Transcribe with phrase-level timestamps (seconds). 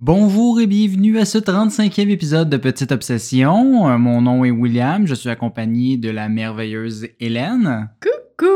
[0.00, 3.88] Bonjour et bienvenue à ce 35e épisode de Petite Obsession.
[3.88, 7.90] Euh, Mon nom est William, je suis accompagné de la merveilleuse Hélène.
[8.00, 8.46] Coucou!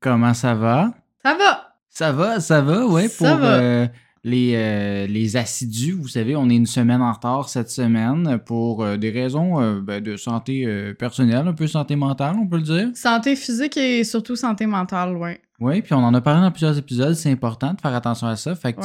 [0.00, 0.92] Comment ça va?
[1.24, 1.74] Ça va?
[1.88, 3.46] Ça va, ça va, ouais, pour Ça va.
[3.54, 3.86] euh,
[4.22, 5.92] les, euh, les assidus.
[5.92, 10.00] Vous savez, on est une semaine en retard cette semaine pour euh, des raisons ben,
[10.00, 12.88] de santé personnelle, un peu santé mentale, on peut le dire.
[12.94, 15.40] Santé physique et surtout santé mentale, ouais.
[15.58, 18.36] Oui, puis on en a parlé dans plusieurs épisodes, c'est important de faire attention à
[18.36, 18.54] ça.
[18.54, 18.80] Fait que,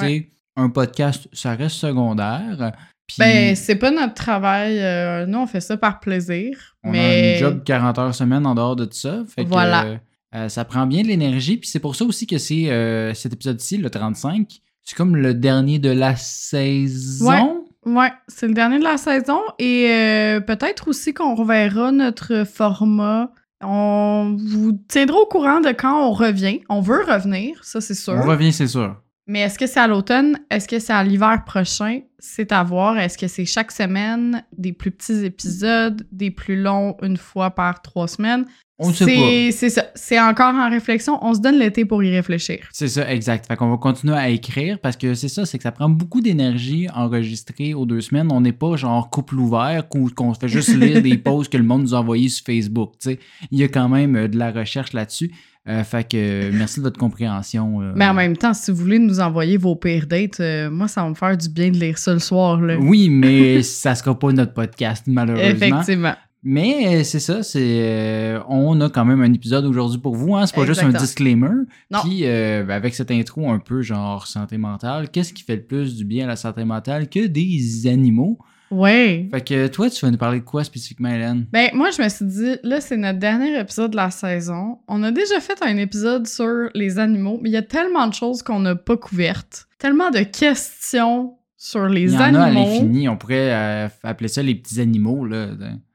[0.56, 2.72] un podcast, ça reste secondaire.
[3.08, 4.80] Puis Ben, c'est pas notre travail.
[4.80, 6.76] euh, nous, on fait ça par plaisir.
[6.84, 7.34] on mais...
[7.34, 9.24] a un job 40 heures semaine en dehors de tout ça.
[9.34, 9.86] Fait Voilà.
[9.86, 9.98] euh,
[10.36, 11.58] euh, ça prend bien de l'énergie.
[11.58, 15.34] Puis c'est pour ça aussi que c'est euh, cet épisode-ci, le 35, c'est comme le
[15.34, 17.66] dernier de la saison.
[17.86, 19.40] Ouais, c'est le dernier de la saison.
[19.60, 19.88] Et
[20.48, 23.30] peut-être aussi qu'on reverra notre format.
[23.64, 26.62] On vous tiendra au courant de quand on revient.
[26.70, 28.14] On veut revenir, ça c'est sûr.
[28.14, 28.96] On revient, c'est sûr.
[29.28, 30.38] Mais est-ce que c'est à l'automne?
[30.52, 32.02] Est-ce que c'est à l'hiver prochain?
[32.20, 32.98] C'est à voir.
[33.00, 37.82] Est-ce que c'est chaque semaine des plus petits épisodes, des plus longs une fois par
[37.82, 38.46] trois semaines?
[38.78, 39.52] On ne sait pas.
[39.52, 39.86] C'est ça.
[39.96, 41.18] C'est encore en réflexion.
[41.22, 42.60] On se donne l'été pour y réfléchir.
[42.74, 43.46] C'est ça, exact.
[43.48, 46.20] Fait qu'on va continuer à écrire parce que c'est ça, c'est que ça prend beaucoup
[46.20, 48.28] d'énergie enregistrer aux deux semaines.
[48.32, 51.64] On n'est pas genre couple ouvert qu'on qu'on fait juste lire des posts que le
[51.64, 52.94] monde nous a envoyés sur Facebook.
[53.06, 55.32] Il y a quand même euh, de la recherche là-dessus.
[55.68, 57.82] Euh, fait que euh, merci de votre compréhension.
[57.82, 57.94] euh.
[57.96, 60.40] Mais en même temps, si vous voulez nous envoyer vos pires dates,
[60.70, 62.62] moi, ça va me faire du bien de lire ça le soir.
[62.62, 62.78] Là.
[62.78, 65.48] Oui, mais ça sera pas notre podcast, malheureusement.
[65.68, 66.14] Effectivement.
[66.48, 70.36] Mais euh, c'est ça, c'est euh, on a quand même un épisode aujourd'hui pour vous.
[70.36, 70.46] Hein?
[70.46, 71.66] C'est pas juste un disclaimer.
[71.90, 72.02] Non.
[72.04, 75.64] Puis euh, ben, avec cette intro un peu genre santé mentale, qu'est-ce qui fait le
[75.64, 78.38] plus du bien à la santé mentale que des animaux?
[78.70, 79.28] Ouais.
[79.32, 81.48] Fait que toi, tu vas nous parler de quoi spécifiquement, Hélène?
[81.52, 84.80] Ben, moi, je me suis dit, là, c'est notre dernier épisode de la saison.
[84.88, 88.14] On a déjà fait un épisode sur les animaux, mais il y a tellement de
[88.14, 89.68] choses qu'on n'a pas couvertes.
[89.80, 92.40] Tellement de questions sur les Il y en animaux.
[92.42, 93.10] a à l'infini.
[93.10, 95.26] On pourrait euh, appeler ça les petits animaux.
[95.26, 95.48] Là.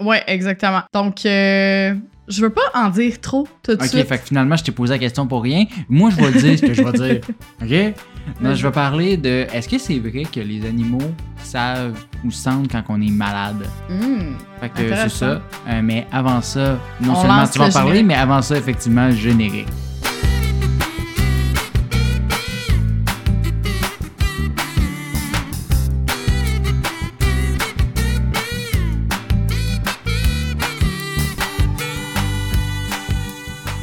[0.03, 0.83] Ouais, exactement.
[0.93, 1.95] Donc, euh,
[2.27, 4.07] je veux pas en dire trop tout de Ok, suite.
[4.09, 5.67] fait que finalement, je t'ai posé la question pour rien.
[5.89, 7.21] Moi, je vais dire ce que je vais dire.
[7.63, 7.95] Ok?
[8.41, 10.99] Non, je vais parler de est-ce que c'est vrai que les animaux
[11.43, 13.65] savent ou sentent quand on est malade?
[13.89, 14.35] Hmm.
[14.61, 15.41] Fait que c'est ça.
[15.69, 18.07] Euh, mais avant ça, non On seulement tu vas en parler, générique.
[18.07, 19.67] mais avant ça, effectivement, générique.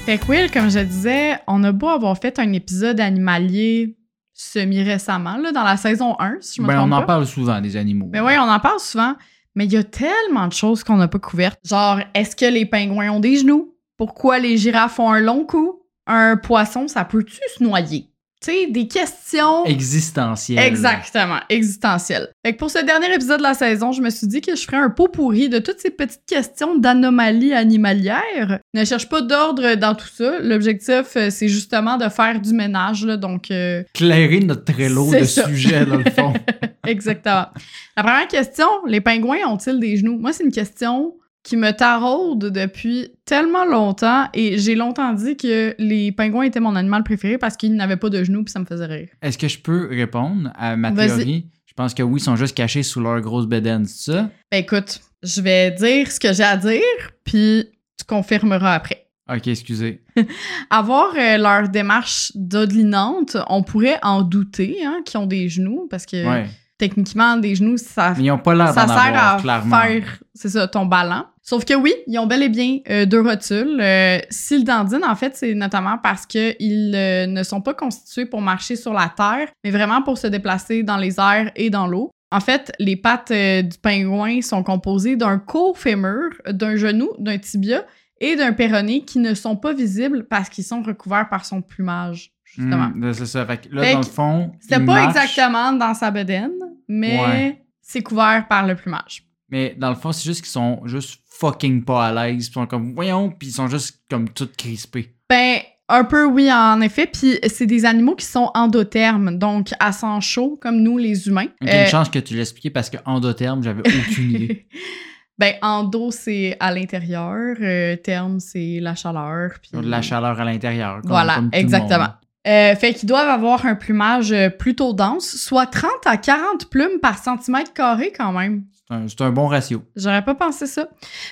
[0.08, 3.98] Fait que Will, comme je disais, on a beau avoir fait un épisode animalier
[4.32, 7.08] semi-récemment, là, dans la saison 1, si je me Ben, trompe on en pas.
[7.08, 8.08] parle souvent des animaux.
[8.10, 9.16] Mais oui, on en parle souvent,
[9.54, 11.60] mais il y a tellement de choses qu'on n'a pas couvertes.
[11.66, 13.76] Genre, est-ce que les pingouins ont des genoux?
[13.98, 15.82] Pourquoi les girafes ont un long cou?
[16.06, 18.10] Un poisson, ça peut-tu se noyer?
[18.40, 19.66] Tu sais, des questions.
[19.66, 20.60] Existentiel.
[20.60, 22.30] Exactement, existentielles.
[22.46, 24.62] Fait que pour ce dernier épisode de la saison, je me suis dit que je
[24.62, 28.60] ferais un pot pourri de toutes ces petites questions d'anomalies animalières.
[28.74, 30.40] Ne cherche pas d'ordre dans tout ça.
[30.40, 33.50] L'objectif, euh, c'est justement de faire du ménage, là, donc...
[33.52, 35.48] euh, Clairer notre Trello de ça.
[35.48, 36.34] sujets, dans le fond.
[36.88, 37.48] Exactement.
[37.96, 40.18] La première question, les pingouins ont-ils des genoux?
[40.18, 41.16] Moi, c'est une question
[41.48, 46.76] qui me taraude depuis tellement longtemps et j'ai longtemps dit que les pingouins étaient mon
[46.76, 49.08] animal préféré parce qu'ils n'avaient pas de genoux puis ça me faisait rire.
[49.22, 51.48] Est-ce que je peux répondre à ma théorie?
[51.66, 54.30] Je pense que oui, ils sont juste cachés sous leur grosse bedaine, c'est ça?
[54.52, 56.82] Ben écoute, je vais dire ce que j'ai à dire
[57.24, 59.08] puis tu confirmeras après.
[59.34, 60.04] Ok, excusez.
[60.70, 66.06] Avoir euh, leur démarche dodelinante, on pourrait en douter hein, qu'ils ont des genoux parce
[66.06, 66.48] que Ouais.
[66.78, 69.82] Techniquement, des genoux, ça Mais ils n'ont pas l'air ça d'en sert avoir, à clairement.
[69.82, 71.24] faire, c'est ça, ton ballon.
[71.42, 73.80] Sauf que oui, ils ont bel et bien euh, deux rotules.
[73.80, 78.42] Euh, S'ils dandinent, en fait, c'est notamment parce qu'ils euh, ne sont pas constitués pour
[78.42, 82.12] marcher sur la terre, mais vraiment pour se déplacer dans les airs et dans l'eau.
[82.32, 87.38] En fait, les pattes euh, du pingouin sont composées d'un court fémur, d'un genou, d'un
[87.38, 87.86] tibia
[88.20, 92.32] et d'un péroné qui ne sont pas visibles parce qu'ils sont recouverts par son plumage,
[92.58, 92.90] justement.
[92.94, 93.46] Hmm, c'est ça.
[93.46, 94.52] Fait que là, Fait dans le fond.
[94.60, 96.52] C'était pas exactement dans sa bedaine,
[96.88, 97.62] mais Ouais.
[97.82, 99.24] c'est couvert par le plumage.
[99.50, 102.48] Mais dans le fond, c'est juste qu'ils sont juste fucking pas à l'aise.
[102.48, 105.14] Ils sont comme, voyons, puis ils sont juste comme tout crispés.
[105.30, 107.06] Ben, un peu oui, en effet.
[107.08, 111.48] Puis c'est des animaux qui sont endothermes, donc à sang chaud, comme nous, les humains.
[111.62, 114.68] Ok, Euh, Une chance que tu l'expliquais parce que endotherme, j'avais aucune idée.
[115.38, 117.56] ben, endo, c'est à l'intérieur.
[117.62, 119.52] euh, terme, c'est la chaleur.
[119.62, 119.80] Puis...
[119.82, 121.00] De la chaleur à l'intérieur.
[121.06, 122.08] Voilà, comme exactement.
[122.48, 127.00] Euh, fait qu'ils doivent avoir un plumage euh, plutôt dense, soit 30 à 40 plumes
[127.02, 128.64] par centimètre carré quand même.
[128.74, 129.84] C'est un, c'est un bon ratio.
[129.98, 130.88] J'aurais pas pensé ça.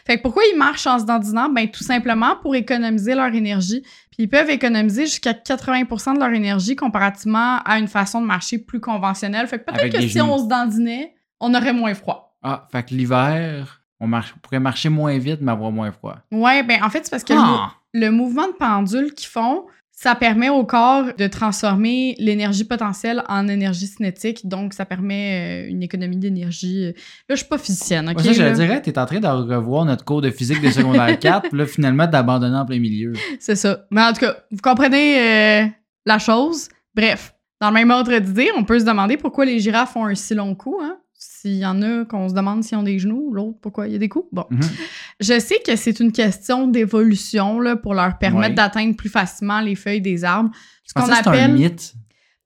[0.06, 1.47] Fait que pourquoi ils marchent en se dandinant?
[1.47, 3.81] Ben, tout simplement pour économiser leur énergie.
[4.12, 8.57] Puis ils peuvent économiser jusqu'à 80% de leur énergie comparativement à une façon de marcher
[8.57, 9.47] plus conventionnelle.
[9.47, 10.25] Fait que peut-être que si genoux.
[10.25, 12.35] on se dandinait, on aurait moins froid.
[12.44, 16.18] Ah, fait que l'hiver, on marche, pourrait marcher moins vite, mais avoir moins froid.
[16.31, 17.71] Ouais, ben en fait, c'est parce que Ah!
[17.94, 19.65] le, le mouvement de pendule qu'ils font,
[19.97, 24.45] ça permet au corps de transformer l'énergie potentielle en énergie cinétique.
[24.45, 26.88] Donc, ça permet euh, une économie d'énergie.
[26.88, 26.92] Là,
[27.30, 28.18] je suis pas physicienne, OK?
[28.18, 28.51] Ouais, ça, je là?
[28.51, 31.65] dirais, t'es en train de revoir notre cours de physique de secondaire 4, puis là,
[31.65, 33.13] finalement, d'abandonner en plein milieu.
[33.39, 33.86] C'est ça.
[33.89, 35.65] Mais en tout cas, vous comprenez euh,
[36.06, 36.68] la chose.
[36.94, 40.15] Bref, dans le même ordre d'idée, on peut se demander pourquoi les girafes ont un
[40.15, 40.77] si long cou.
[40.83, 40.97] Hein?
[41.45, 43.95] S'il y en a qu'on se demande s'ils ont des genoux, l'autre, pourquoi il y
[43.95, 44.27] a des coups.
[44.31, 44.45] Bon.
[44.50, 44.62] Mhm.
[45.19, 50.01] Je sais que c'est une question d'évolution pour leur permettre d'atteindre plus facilement les feuilles
[50.01, 50.50] des arbres.
[50.86, 51.53] Ce qu'on un appelle.
[51.53, 51.94] mythe.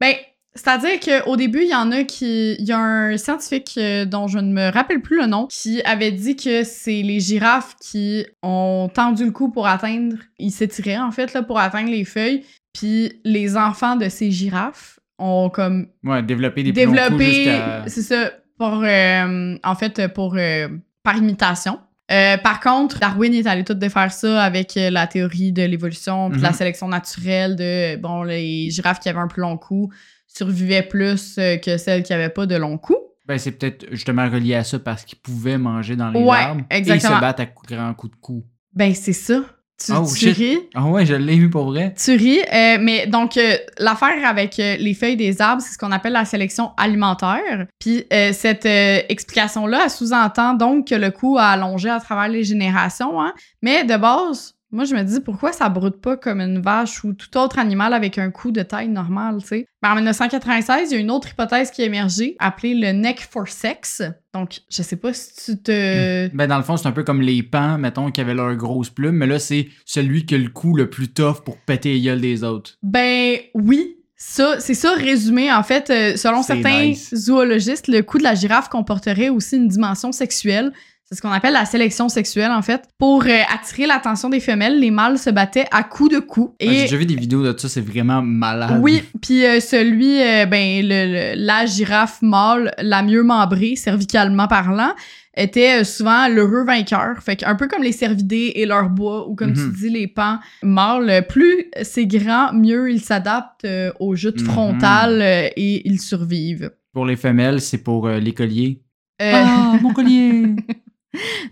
[0.01, 0.16] Ben,
[0.54, 2.57] c'est-à-dire qu'au début, il y en a qui.
[2.60, 5.81] Il y a un scientifique euh, dont je ne me rappelle plus le nom qui
[5.84, 10.18] avait dit que c'est les girafes qui ont tendu le cou pour atteindre.
[10.40, 12.44] Ils s'étiraient, en fait, là, pour atteindre les feuilles.
[12.74, 17.62] Puis les enfants de ces girafes ont comme Ouais, développer des développé.
[17.88, 18.84] C'est ça, pour.
[18.84, 20.36] euh, en fait, pour.
[20.38, 20.68] euh,
[21.02, 21.80] par imitation.
[22.12, 26.40] Euh, par contre, Darwin est allé tout défaire ça avec la théorie de l'évolution, puis
[26.40, 26.56] de la Mhm.
[26.56, 29.92] sélection naturelle de, bon, les girafes qui avaient un plus long cou
[30.28, 32.96] survivaient plus que celles qui n'avaient pas de long cou.
[33.28, 36.64] Ben, c'est peut-être justement relié à ça parce qu'ils pouvaient manger dans les Ouais, arbres.
[36.72, 37.14] Et exactement.
[37.14, 38.44] ils se battent à cou- grands coups de cou.
[38.74, 39.42] Ben, c'est ça.
[39.84, 40.60] Tu, Oh, tu ris?
[40.76, 41.94] Ah ouais, je l'ai vu pour vrai.
[41.98, 45.78] Tu ris, euh, mais donc euh, l'affaire avec euh, les feuilles des arbres, c'est ce
[45.78, 47.66] qu'on appelle la sélection alimentaire.
[47.80, 52.44] Puis euh, cette euh, explication-là, sous-entend donc que le cou a allongé à travers les
[52.44, 53.22] générations.
[53.22, 53.34] Hein?
[53.62, 57.13] Mais de base, moi je me dis pourquoi ça broute pas comme une vache ou
[57.13, 59.66] tout autre animal avec un cou de taille normale, tu sais?
[59.81, 63.21] Ben, en 1996, il y a une autre hypothèse qui a émergé, appelée le neck
[63.21, 64.04] for sex.
[64.33, 66.27] Donc, je sais pas si tu te...
[66.36, 68.89] Ben, dans le fond, c'est un peu comme les pans, mettons, qui avaient leur grosse
[68.89, 72.01] plume, mais là, c'est celui qui a le cou le plus tough pour péter les
[72.01, 72.75] gueules des autres.
[72.83, 75.50] Ben oui, ça, c'est ça résumé.
[75.51, 77.15] En fait, euh, selon certains nice.
[77.15, 80.74] zoologistes, le cou de la girafe comporterait aussi une dimension sexuelle.
[81.12, 82.84] C'est ce qu'on appelle la sélection sexuelle, en fait.
[83.00, 86.54] Pour euh, attirer l'attention des femelles, les mâles se battaient à coups de cou.
[86.62, 88.80] Ah, J'ai Et déjà vu des vidéos de ça, c'est vraiment malade.
[88.80, 94.48] oui, puis euh, celui, euh, ben, le- le- la girafe mâle la mieux membrée, cervicalement
[94.48, 94.94] parlant,
[95.36, 97.24] était souvent l'heureux vainqueur.
[97.24, 99.74] Fait un peu comme les cervidés et leur bois, ou comme Mhm.
[99.74, 101.26] tu dis, les pans mâles.
[101.28, 104.48] Plus c'est grand, mieux ils s'adaptent euh, aux joutes Mhm.
[104.48, 106.70] frontales euh, et ils survivent.
[106.94, 108.84] Pour les femelles, c'est pour euh, les colliers.
[109.24, 110.56] Euh, Ah, mon collier!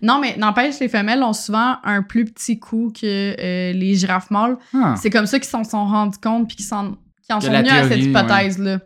[0.02, 4.30] Non, mais n'empêche, les femelles ont souvent un plus petit cou que euh, les girafes
[4.30, 4.56] mâles.
[4.74, 4.94] Ah.
[5.00, 6.96] C'est comme ça qu'ils s'en sont rendus compte puis qu'ils en De
[7.28, 8.80] sont venus à cette hypothèse-là.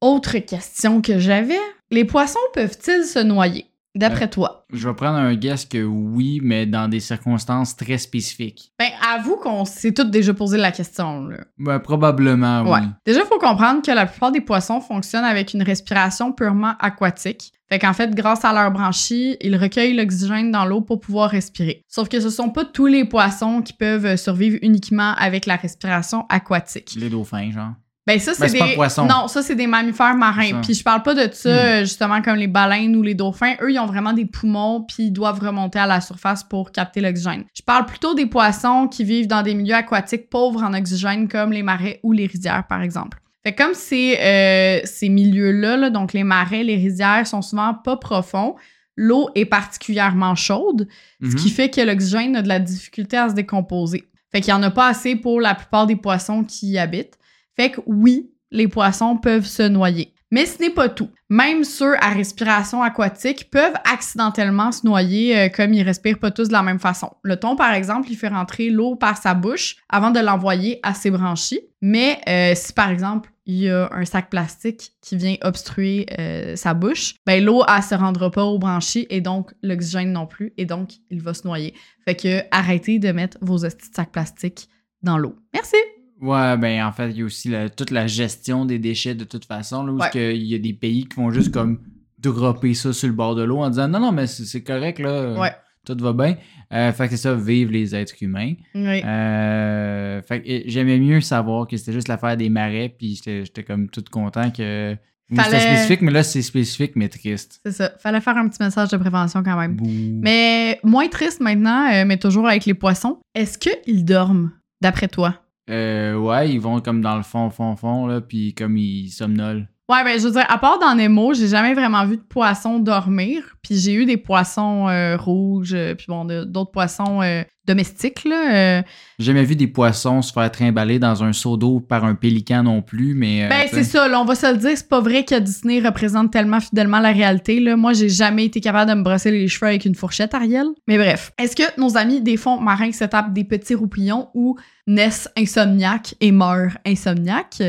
[0.00, 1.58] Autre question que j'avais.
[1.90, 4.66] Les poissons peuvent-ils se noyer, d'après toi?
[4.72, 8.72] Je vais prendre un guess que oui, mais dans des circonstances très spécifiques.
[8.78, 11.38] Ben, avoue qu'on s'est toutes déjà posé la question, là.
[11.58, 12.70] Ben, probablement, oui.
[12.70, 12.80] Ouais.
[13.06, 17.52] Déjà, il faut comprendre que la plupart des poissons fonctionnent avec une respiration purement aquatique.
[17.68, 21.82] Fait qu'en fait, grâce à leur branchie, ils recueillent l'oxygène dans l'eau pour pouvoir respirer.
[21.88, 26.26] Sauf que ce sont pas tous les poissons qui peuvent survivre uniquement avec la respiration
[26.28, 26.94] aquatique.
[26.98, 27.72] Les dauphins, genre.
[28.06, 28.76] Ben ça, c'est Ben, des...
[28.76, 28.88] pas.
[29.06, 30.60] Non, ça, c'est des mammifères C'est marins.
[30.62, 31.52] Puis je parle pas de ça, Hmm.
[31.52, 33.54] euh, justement, comme les baleines ou les dauphins.
[33.62, 37.00] Eux, ils ont vraiment des poumons, puis ils doivent remonter à la surface pour capter
[37.00, 37.44] l'oxygène.
[37.56, 41.52] Je parle plutôt des poissons qui vivent dans des milieux aquatiques pauvres en oxygène, comme
[41.52, 43.18] les marais ou les rizières, par exemple.
[43.42, 47.96] Fait comme ces, euh, ces milieux-là, là, donc les marais, les rizières, sont souvent pas
[47.96, 48.54] profonds,
[48.96, 50.88] l'eau est particulièrement chaude,
[51.22, 51.34] ce Mhm.
[51.36, 54.04] qui fait que l'oxygène a de la difficulté à se décomposer.
[54.30, 57.18] Fait qu'il y en a pas assez pour la plupart des poissons qui y habitent.
[57.56, 60.14] Fait que oui, les poissons peuvent se noyer.
[60.30, 61.10] Mais ce n'est pas tout.
[61.30, 66.48] Même ceux à respiration aquatique peuvent accidentellement se noyer euh, comme ils respirent pas tous
[66.48, 67.12] de la même façon.
[67.22, 70.92] Le thon, par exemple, il fait rentrer l'eau par sa bouche avant de l'envoyer à
[70.92, 71.60] ses branchies.
[71.80, 76.56] Mais euh, si, par exemple, il y a un sac plastique qui vient obstruer euh,
[76.56, 80.52] sa bouche, ben l'eau, elle se rendra pas aux branchies et donc l'oxygène non plus
[80.56, 81.74] et donc il va se noyer.
[82.04, 84.68] Fait que arrêtez de mettre vos sacs plastiques
[85.02, 85.36] dans l'eau.
[85.52, 85.76] Merci!
[86.24, 89.24] Ouais, ben en fait, il y a aussi la- toute la gestion des déchets de
[89.24, 90.36] toute façon, là, où Ouais.
[90.36, 91.78] il y a des pays qui vont juste comme
[92.18, 95.38] dropper ça sur le bord de l'eau en disant non, non, mais c'est correct, là,
[95.38, 95.52] Ouais.
[95.86, 96.36] tout va bien.
[96.72, 98.54] Euh, fait que c'est ça, vivre les êtres humains.
[98.74, 99.02] Oui.
[99.04, 103.88] Euh, fait que j'aimais mieux savoir que c'était juste l'affaire des marais, puis j'étais comme
[103.90, 104.96] tout content que.
[105.34, 107.60] Fallait- C'était spécifique, mais là, c'est spécifique, mais triste.
[107.64, 107.92] C'est ça.
[107.98, 109.74] Fallait faire un petit message de prévention quand même.
[109.74, 109.86] Bouh.
[109.88, 113.18] Mais moins triste maintenant, euh, mais toujours avec les poissons.
[113.34, 114.50] Est-ce qu'ils dorment,
[114.82, 115.40] d'après toi?
[115.70, 119.68] Euh, ouais, ils vont comme dans le fond, fond, fond, là, puis comme ils somnolent.
[119.90, 122.78] Ouais, ben je veux dire, à part dans Nemo, j'ai jamais vraiment vu de poisson
[122.78, 123.42] dormir.
[123.62, 128.78] Puis j'ai eu des poissons euh, rouges, euh, puis bon, d'autres poissons euh, domestiques, là.
[128.78, 128.82] euh.
[129.18, 132.62] J'ai jamais vu des poissons se faire trimballer dans un seau d'eau par un pélican
[132.62, 133.46] non plus, mais.
[133.48, 136.32] Ben, c'est ça, là, on va se le dire, c'est pas vrai que Disney représente
[136.32, 137.76] tellement fidèlement la réalité, là.
[137.76, 140.66] Moi, j'ai jamais été capable de me brosser les cheveux avec une fourchette, Ariel.
[140.88, 141.32] Mais bref.
[141.38, 146.14] Est-ce que nos amis des fonds marins se tapent des petits roupillons ou naissent insomniaques
[146.22, 147.62] et meurent insomniaques?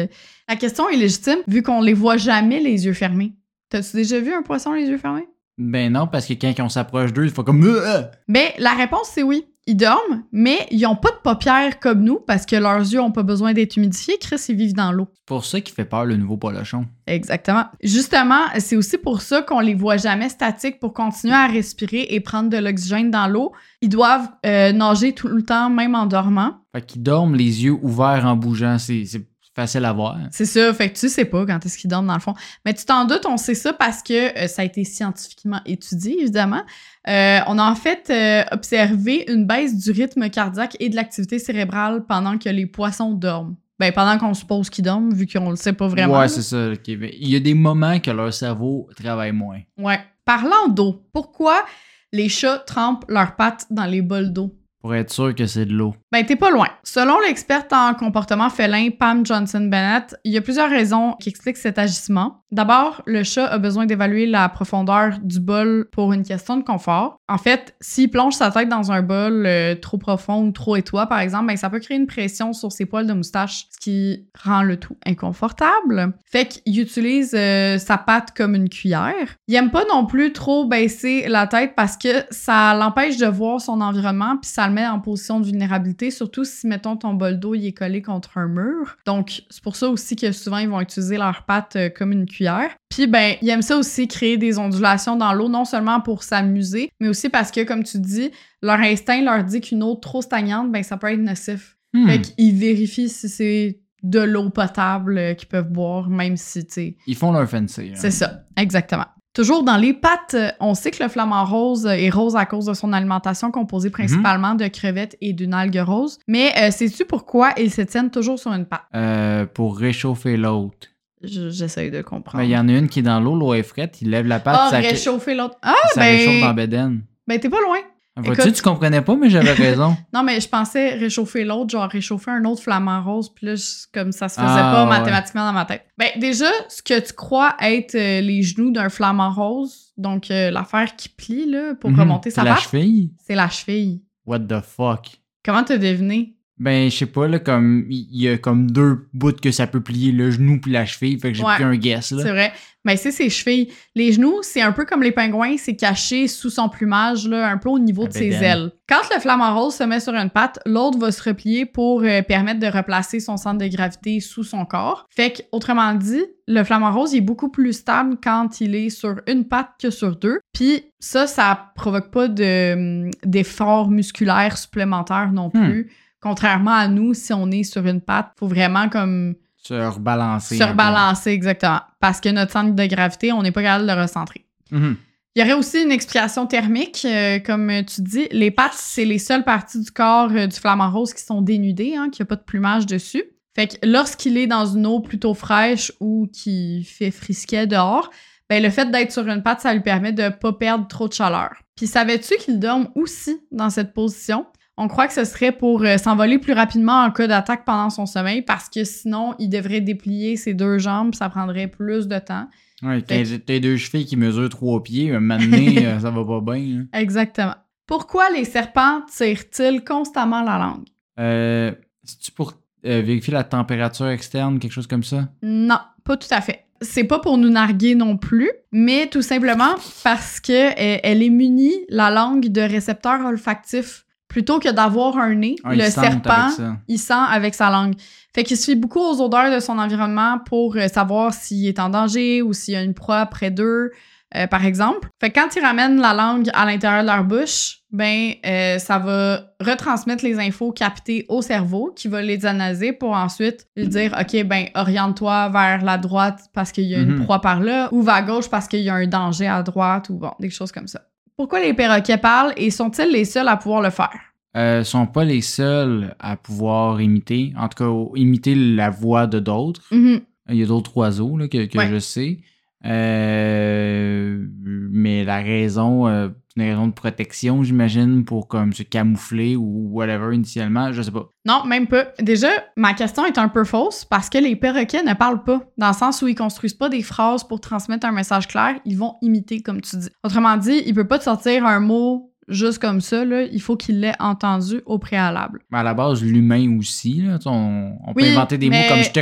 [0.48, 3.34] La question est légitime, vu qu'on les voit jamais les yeux fermés.
[3.70, 5.28] T'as-tu déjà vu un poisson les yeux fermés?
[5.58, 7.64] Ben non, parce que quand on s'approche d'eux, il faut comme.
[7.64, 8.04] Euh!
[8.28, 9.46] Ben, la réponse, c'est oui.
[9.68, 13.12] Ils dorment, mais ils ont pas de paupières comme nous parce que leurs yeux ont
[13.12, 14.20] pas besoin d'être humidifiés.
[14.20, 15.08] Chris, ils vivent dans l'eau.
[15.16, 16.86] C'est pour ça qu'il fait peur le nouveau polochon.
[17.08, 17.66] Exactement.
[17.82, 22.20] Justement, c'est aussi pour ça qu'on les voit jamais statiques pour continuer à respirer et
[22.20, 23.54] prendre de l'oxygène dans l'eau.
[23.82, 26.58] Ils doivent euh, nager tout le temps, même en dormant.
[26.76, 28.78] Fait qu'ils dorment les yeux ouverts en bougeant.
[28.78, 29.26] C'est c'est
[29.56, 30.18] facile à voir.
[30.32, 32.34] C'est ça, fait que tu sais pas quand est-ce qu'ils dorment dans le fond.
[32.66, 36.22] Mais tu t'en doutes, on sait ça parce que euh, ça a été scientifiquement étudié,
[36.22, 36.62] évidemment.
[37.08, 41.40] Euh, on a en fait euh, observé une baisse du rythme cardiaque et de l'activité
[41.40, 43.56] cérébrale pendant que les poissons dorment.
[43.80, 46.20] Ben, pendant qu'on suppose qu'ils dorment, vu qu'on le sait pas vraiment.
[46.20, 46.70] Ouais, c'est ça.
[46.88, 49.60] Il y a des moments que leur cerveau travaille moins.
[49.78, 50.00] Ouais.
[50.24, 51.64] Parlant d'eau, pourquoi
[52.12, 54.56] les chats trempent leurs pattes dans les bols d'eau?
[54.86, 55.96] Pour être sûr que c'est de l'eau.
[56.12, 56.68] Ben, t'es pas loin.
[56.84, 61.80] Selon l'experte en comportement félin Pam Johnson-Bennett, il y a plusieurs raisons qui expliquent cet
[61.80, 62.44] agissement.
[62.52, 67.18] D'abord, le chat a besoin d'évaluer la profondeur du bol pour une question de confort.
[67.28, 71.08] En fait, s'il plonge sa tête dans un bol euh, trop profond ou trop étroit,
[71.08, 74.28] par exemple, ben, ça peut créer une pression sur ses poils de moustache, ce qui
[74.40, 76.14] rend le tout inconfortable.
[76.28, 79.36] Fait qu'il utilise euh, sa patte comme une cuillère.
[79.48, 83.60] Il aime pas non plus trop baisser la tête parce que ça l'empêche de voir
[83.60, 87.40] son environnement puis ça le met en position de vulnérabilité, surtout si, mettons, ton bol
[87.40, 88.98] d'eau il est collé contre un mur.
[89.06, 92.26] Donc, c'est pour ça aussi que souvent, ils vont utiliser leurs pattes euh, comme une
[92.26, 92.70] cuillère.
[92.90, 96.92] Puis, ben, ils aiment ça aussi créer des ondulations dans l'eau, non seulement pour s'amuser,
[97.00, 100.72] mais aussi parce que, comme tu dis, leur instinct leur dit qu'une eau trop stagnante,
[100.72, 101.78] ben, ça peut être nocif.
[101.94, 102.08] Hmm.
[102.08, 106.74] Fait qu'ils vérifient si c'est de l'eau potable euh, qu'ils peuvent boire, même si, tu
[106.74, 107.90] sais, Ils font leur fancy.
[107.92, 107.96] hein.
[107.96, 109.06] c'est ça, exactement.
[109.36, 112.66] Toujours dans les pattes, euh, on sait que le flamant rose est rose à cause
[112.66, 116.18] de son alimentation composée principalement de crevettes et d'une algue rose.
[116.28, 118.84] Mais euh, sais-tu pourquoi ils se tiennent toujours sur une patte?
[118.96, 120.88] Euh, pour réchauffer l'autre.
[121.22, 122.38] Je- J'essaye de comprendre.
[122.38, 124.26] Ben, Il y en a une qui est dans l'eau, l'eau est frette, il lève
[124.26, 125.56] la patte, Ah, ça, réchauffer l'autre.
[125.62, 127.02] Ah, ça réchauffe dans ben, Beden.
[127.28, 127.78] ben t'es pas loin.
[128.18, 129.98] Vois-tu, tu comprenais pas, mais j'avais raison.
[130.14, 133.88] Non, mais je pensais réchauffer l'autre, genre réchauffer un autre flamant rose, puis là, je-
[133.94, 134.90] comme ça se faisait Ah, pas ouais.
[134.90, 135.84] mathématiquement dans ma tête.
[135.98, 140.50] Ben, déjà, ce que tu crois être euh, les genoux d'un flamant rose, donc euh,
[140.52, 142.00] l'affaire qui plie, là, pour Mhm.
[142.00, 143.12] remonter sa C'est la patte, cheville?
[143.26, 144.02] c'est la cheville.
[144.26, 145.08] What the fuck?
[145.44, 146.36] Comment t'as deviné?
[146.58, 149.82] Ben, je sais pas, là, comme, il y a comme deux bouts que ça peut
[149.82, 151.56] plier, le genou puis la cheville, fait que j'ai Ouais.
[151.56, 152.24] pris un guess, là.
[152.24, 152.54] C'est vrai.
[152.86, 153.72] Mais c'est ses chevilles.
[153.96, 157.58] Les genoux, c'est un peu comme les pingouins, c'est caché sous son plumage, là, un
[157.58, 158.72] peu au niveau La de ses ailes.
[158.88, 162.22] Quand le flamant rose se met sur une patte, l'autre va se replier pour euh,
[162.22, 165.08] permettre de replacer son centre de gravité sous son corps.
[165.10, 168.92] Fait que, autrement dit, le flamant rose il est beaucoup plus stable quand il est
[168.92, 170.40] sur une patte que sur deux.
[170.54, 172.74] Puis ça, ça provoque pas de,
[173.08, 175.84] hum, d'efforts musculaires supplémentaires non Hmm.
[176.26, 180.58] Contrairement à nous, si on est sur une patte, faut vraiment comme Se rebalancer.
[180.58, 181.82] se rebalancer, exactement.
[182.00, 184.44] Parce que notre centre de gravité, on n'est pas capable de le recentrer.
[184.72, 184.98] Mhm.
[185.36, 188.28] Il y aurait aussi une explication thermique, euh, comme tu dis.
[188.32, 191.96] Les pattes, c'est les seules parties du corps euh, du flamant rose qui sont dénudées,
[191.96, 193.26] hein, qu'il n'y a pas de plumage dessus.
[193.54, 198.10] Fait que lorsqu'il est dans une eau plutôt fraîche ou qui fait frisquet dehors,
[198.50, 201.14] ben le fait d'être sur une patte, ça lui permet de pas perdre trop de
[201.14, 201.52] chaleur.
[201.76, 204.48] Puis savais-tu qu'il dorme aussi dans cette position?
[204.78, 208.06] On croit que ce serait pour euh, s'envoler plus rapidement en cas d'attaque pendant son
[208.06, 212.48] sommeil parce que sinon, il devrait déplier ses deux jambes, ça prendrait plus de temps.
[212.82, 216.42] Fait t'as deux chevilles qui mesurent trois pieds, un moment donné, euh, ça va pas
[216.42, 217.00] bien, là.
[217.00, 217.56] Exactement.
[217.88, 220.86] Pourquoi les serpents tirent-ils constamment la langue?
[221.20, 221.72] Euh,
[222.04, 222.54] C'est-tu pour
[222.86, 225.30] euh, vérifier la température externe, quelque chose comme ça?
[225.42, 226.66] Non, pas tout à fait.
[226.82, 231.30] C'est pas pour nous narguer non plus, mais tout simplement parce que euh, elle est
[231.30, 234.05] munie la langue de récepteurs olfactifs
[234.36, 235.56] plutôt que d'avoir un nez.
[235.64, 236.50] Ah, le serpent,
[236.90, 237.94] il sent avec sa langue.
[238.34, 241.80] Fait qu'il se fie beaucoup aux odeurs de son environnement pour euh, savoir s'il est
[241.80, 243.92] en danger ou s'il y a une proie près d'eux,
[244.36, 245.08] euh, par exemple.
[245.22, 248.98] Fait que quand ils ramènent la langue à l'intérieur de leur bouche, ben euh, ça
[248.98, 254.14] va retransmettre les infos captées au cerveau qui va les analyser pour ensuite lui dire
[254.20, 257.24] OK ben oriente-toi vers la droite parce qu'il y a une Mhm.
[257.24, 260.16] proie par là ou vers gauche parce qu'il y a un danger à droite ou
[260.16, 261.00] bon des choses comme ça.
[261.38, 264.12] Pourquoi les perroquets parlent et sont-ils les seuls à pouvoir le faire?
[264.56, 269.40] Euh, sont pas les seuls à pouvoir imiter, en tout cas, imiter la voix de
[269.40, 269.82] d'autres.
[269.92, 270.22] Mhm.
[270.50, 271.90] Il y a d'autres oiseaux là, que, que Ouais.
[271.90, 272.38] je sais.
[272.86, 274.46] Euh,
[274.92, 280.34] mais la raison, euh, une raison de protection, j'imagine, pour comme se camoufler ou whatever
[280.34, 281.30] initialement, je sais pas.
[281.46, 282.08] Non, même pas.
[282.20, 282.48] Déjà,
[282.78, 285.94] ma question est un peu fausse parce que les perroquets ne parlent pas, dans le
[285.94, 289.62] sens où ils construisent pas des phrases pour transmettre un message clair, ils vont imiter,
[289.62, 290.10] comme tu dis.
[290.24, 293.44] Autrement dit, il peut pas te sortir un mot juste comme ça, là.
[293.44, 295.62] il faut qu'il l'ait entendu au préalable.
[295.72, 299.04] Mais à la base, l'humain aussi, là, on, on peut inventer des mais- mots comme
[299.04, 299.20] je te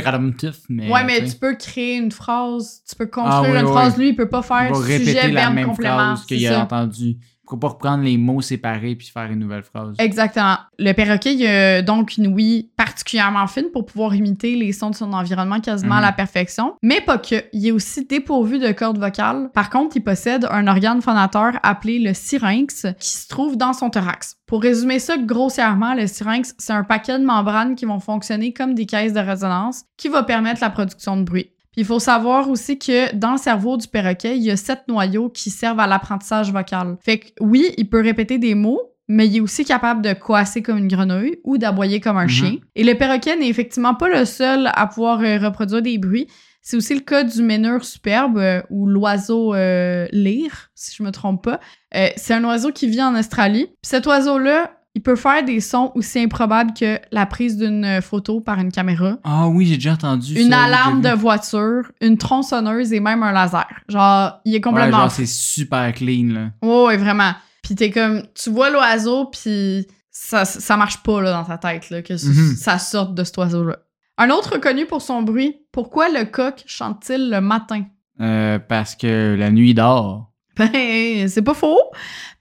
[0.68, 0.90] mais.
[0.90, 3.72] ouais, mais tu peux créer une phrase, tu peux construire Ah oui, une oui.
[3.72, 5.94] phrase, lui, il peut pas il faire va sujet, répéter la verbe, même complément.
[5.96, 7.16] phrase qu'il a entendu.
[7.48, 9.94] Faut pas reprendre les mots séparés puis faire une nouvelle phrase.
[9.98, 10.56] Exactement.
[10.78, 14.94] Le perroquet, il a donc une ouïe particulièrement fine pour pouvoir imiter les sons de
[14.94, 16.04] son environnement quasiment à Mhm.
[16.06, 16.74] la perfection.
[16.82, 17.44] Mais pas que.
[17.52, 19.50] Il est aussi dépourvu de cordes vocales.
[19.52, 23.90] Par contre, il possède un organe phonateur appelé le syrinx qui se trouve dans son
[23.90, 24.36] thorax.
[24.46, 28.74] Pour résumer ça grossièrement, le syrinx, c'est un paquet de membranes qui vont fonctionner comme
[28.74, 31.50] des caisses de résonance qui va permettre la production de bruit.
[31.74, 34.82] Puis il faut savoir aussi que dans le cerveau du perroquet, il y a sept
[34.88, 36.96] noyaux qui servent à l'apprentissage vocal.
[37.00, 40.62] Fait que oui, il peut répéter des mots, mais il est aussi capable de coasser
[40.62, 42.28] comme une grenouille ou d'aboyer comme un Mhm.
[42.28, 42.56] chien.
[42.76, 46.26] Et le perroquet n'est effectivement pas le seul à pouvoir euh, reproduire des bruits.
[46.62, 51.10] C'est aussi le cas du ménure superbe euh, ou l'oiseau euh, lyre, si je me
[51.10, 51.60] trompe pas.
[52.16, 53.66] C'est un oiseau qui vit en Australie.
[53.66, 58.40] Puis cet oiseau-là, il peut faire des sons aussi improbables que la prise d'une photo
[58.40, 62.92] par une caméra Ah oui, j'ai déjà entendu une ça, alarme de voiture, une tronçonneuse
[62.92, 63.66] et même un laser.
[63.88, 65.16] Genre, il est Ouais, complètement genre, fou.
[65.16, 66.50] c'est super clean, là.
[66.62, 67.32] Ouais, ouais, vraiment.
[67.62, 71.90] Puis t'es comme, tu vois l'oiseau, puis ça, ça marche pas là, dans ta tête,
[71.90, 72.54] là, que Mhm.
[72.56, 73.78] ça sorte de cet oiseau-là.
[74.16, 77.82] Un autre connu pour son bruit, pourquoi le coq chante-t-il le matin?
[78.20, 80.30] Euh, parce que la nuit dort.
[80.72, 81.80] Ben, c'est pas faux.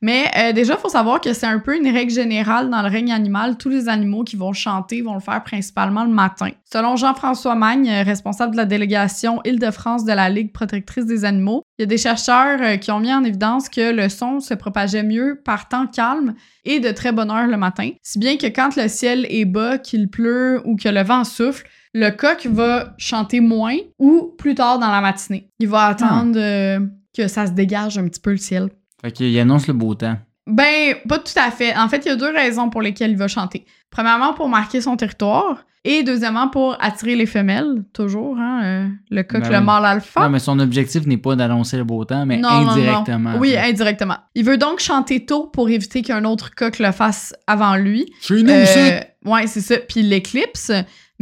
[0.01, 2.89] Mais euh, déjà, il faut savoir que c'est un peu une règle générale dans le
[2.89, 3.57] règne animal.
[3.57, 6.49] Tous les animaux qui vont chanter vont le faire principalement le matin.
[6.71, 11.63] Selon Jean-François Magne, euh, responsable de la délégation Île-de-France de la Ligue protectrice des animaux,
[11.79, 14.53] il y a des chercheurs euh, qui ont mis en évidence que le son se
[14.53, 17.91] propageait mieux par temps calme et de très bonne heure le matin.
[18.03, 21.65] Si bien que quand le ciel est bas, qu'il pleut ou que le vent souffle,
[21.93, 25.49] le coq va chanter moins ou plus tard dans la matinée.
[25.59, 26.79] Il va attendre euh,
[27.15, 28.69] que ça se dégage un petit peu le ciel.
[29.01, 30.17] Fait qu'il annonce le beau temps.
[30.47, 31.75] Ben, pas tout à fait.
[31.77, 33.65] En fait, il y a deux raisons pour lesquelles il va chanter.
[33.89, 35.65] Premièrement, pour marquer son territoire.
[35.85, 39.63] Et deuxièmement, pour attirer les femelles, toujours, hein, euh, le coq, Ben le oui.
[39.65, 40.21] mâle alpha.
[40.21, 42.69] Non, mais son objectif n'est pas d'annoncer le beau temps, mais Non, non, non.
[42.71, 43.33] indirectement.
[43.37, 44.15] Oui, indirectement.
[44.33, 48.13] Il veut donc chanter tôt pour éviter qu'un autre coq le fasse avant lui.
[48.21, 49.75] Chez nous, Euh, c'est- ouais, c'est ça.
[49.77, 50.71] Puis il l'éclipse.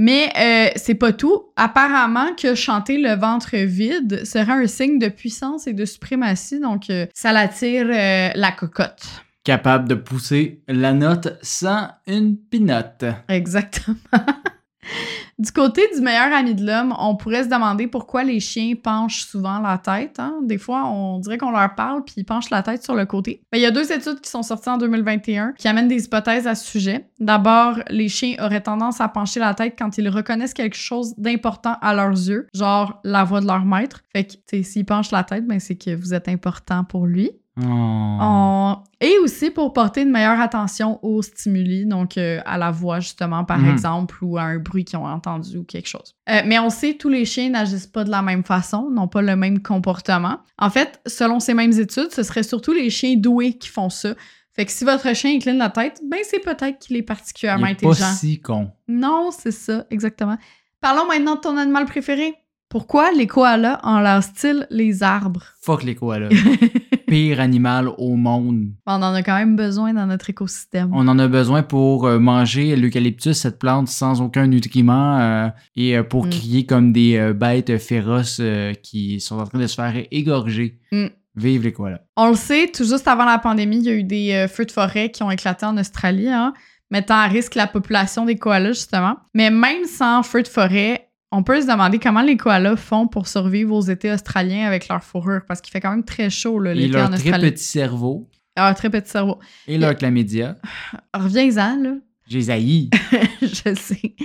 [0.04, 1.52] Mais euh, c'est pas tout.
[1.56, 6.60] Apparemment que chanter le ventre vide serait un signe de puissance et de suprématie.
[6.60, 9.06] Donc, euh, ça l'attire euh, la cocotte.
[9.44, 13.06] Capable de pousser la note sans une pinotte.
[13.30, 13.98] Exactement.
[15.40, 19.26] du côté du meilleur ami de l'homme, on pourrait se demander pourquoi les chiens penchent
[19.26, 20.20] souvent la tête.
[20.20, 20.36] hein.
[20.44, 23.42] Des fois, on dirait qu'on leur parle puis ils penchent la tête sur le côté.
[23.52, 26.48] Ben, Il y a deux études qui sont sorties en 2021 qui amènent des hypothèses
[26.48, 27.08] à ce sujet.
[27.20, 31.76] D'abord, les chiens auraient tendance à pencher la tête quand ils reconnaissent quelque chose d'important
[31.82, 34.02] à leurs yeux, genre la voix de leur maître.
[34.14, 37.32] Fait que, s'ils penchent la tête, ben c'est que vous êtes important pour lui.
[37.60, 37.64] Oh.
[37.64, 43.00] On- Et aussi pour porter une meilleure attention aux stimuli, donc euh, à la voix
[43.00, 43.72] justement par Mhm.
[43.72, 46.16] exemple ou à un bruit qu'ils ont entendu ou quelque chose.
[46.30, 49.22] Euh, mais on sait tous les chiens n'agissent pas de la même façon, n'ont pas
[49.24, 50.38] le même comportement.
[50.60, 54.14] En fait, selon ces mêmes études, ce serait surtout les chiens doués qui font ça.
[54.54, 57.72] Fait que si votre chien incline la tête, ben c'est peut-être qu'il est particulièrement Il
[57.72, 58.14] est pas intelligent.
[58.14, 58.70] si con.
[58.88, 60.38] Non, c'est ça, exactement.
[60.80, 62.34] Parlons maintenant de ton animal préféré.
[62.70, 65.44] Pourquoi les koalas enlacent-ils les arbres?
[65.62, 66.30] Fuck les koalas.
[67.12, 68.70] Pire animal au monde.
[68.88, 70.92] On en a quand même besoin dans notre écosystème.
[70.94, 75.98] On en a besoin pour euh, manger l'eucalyptus, cette plante sans aucun nutriment, euh, et
[75.98, 76.30] euh, pour Mm.
[76.30, 80.80] crier comme des euh, bêtes féroces euh, qui sont en train de se faire égorger.
[80.94, 81.08] Mm.
[81.36, 82.00] Vive les koalas.
[82.16, 84.72] On le sait, tout juste avant la pandémie, il y a eu des feux de
[84.72, 86.54] forêt qui ont éclaté en Australie, hein,
[86.92, 89.18] mettant à risque la population des koalas, justement.
[89.34, 93.28] Mais même sans feux de forêt, on peut se demander comment les koalas font pour
[93.28, 96.72] survivre aux étés australiens avec leur fourrure, parce qu'il fait quand même très chaud là,
[96.72, 97.52] Et l'été leur en très Australie.
[97.52, 99.40] petit cerveau Ah, très petit cerveau.
[99.68, 100.56] et leur chlamydia.
[101.14, 101.94] Reviens-en, là.
[102.28, 102.90] J'ai haï.
[103.42, 104.16] je sais.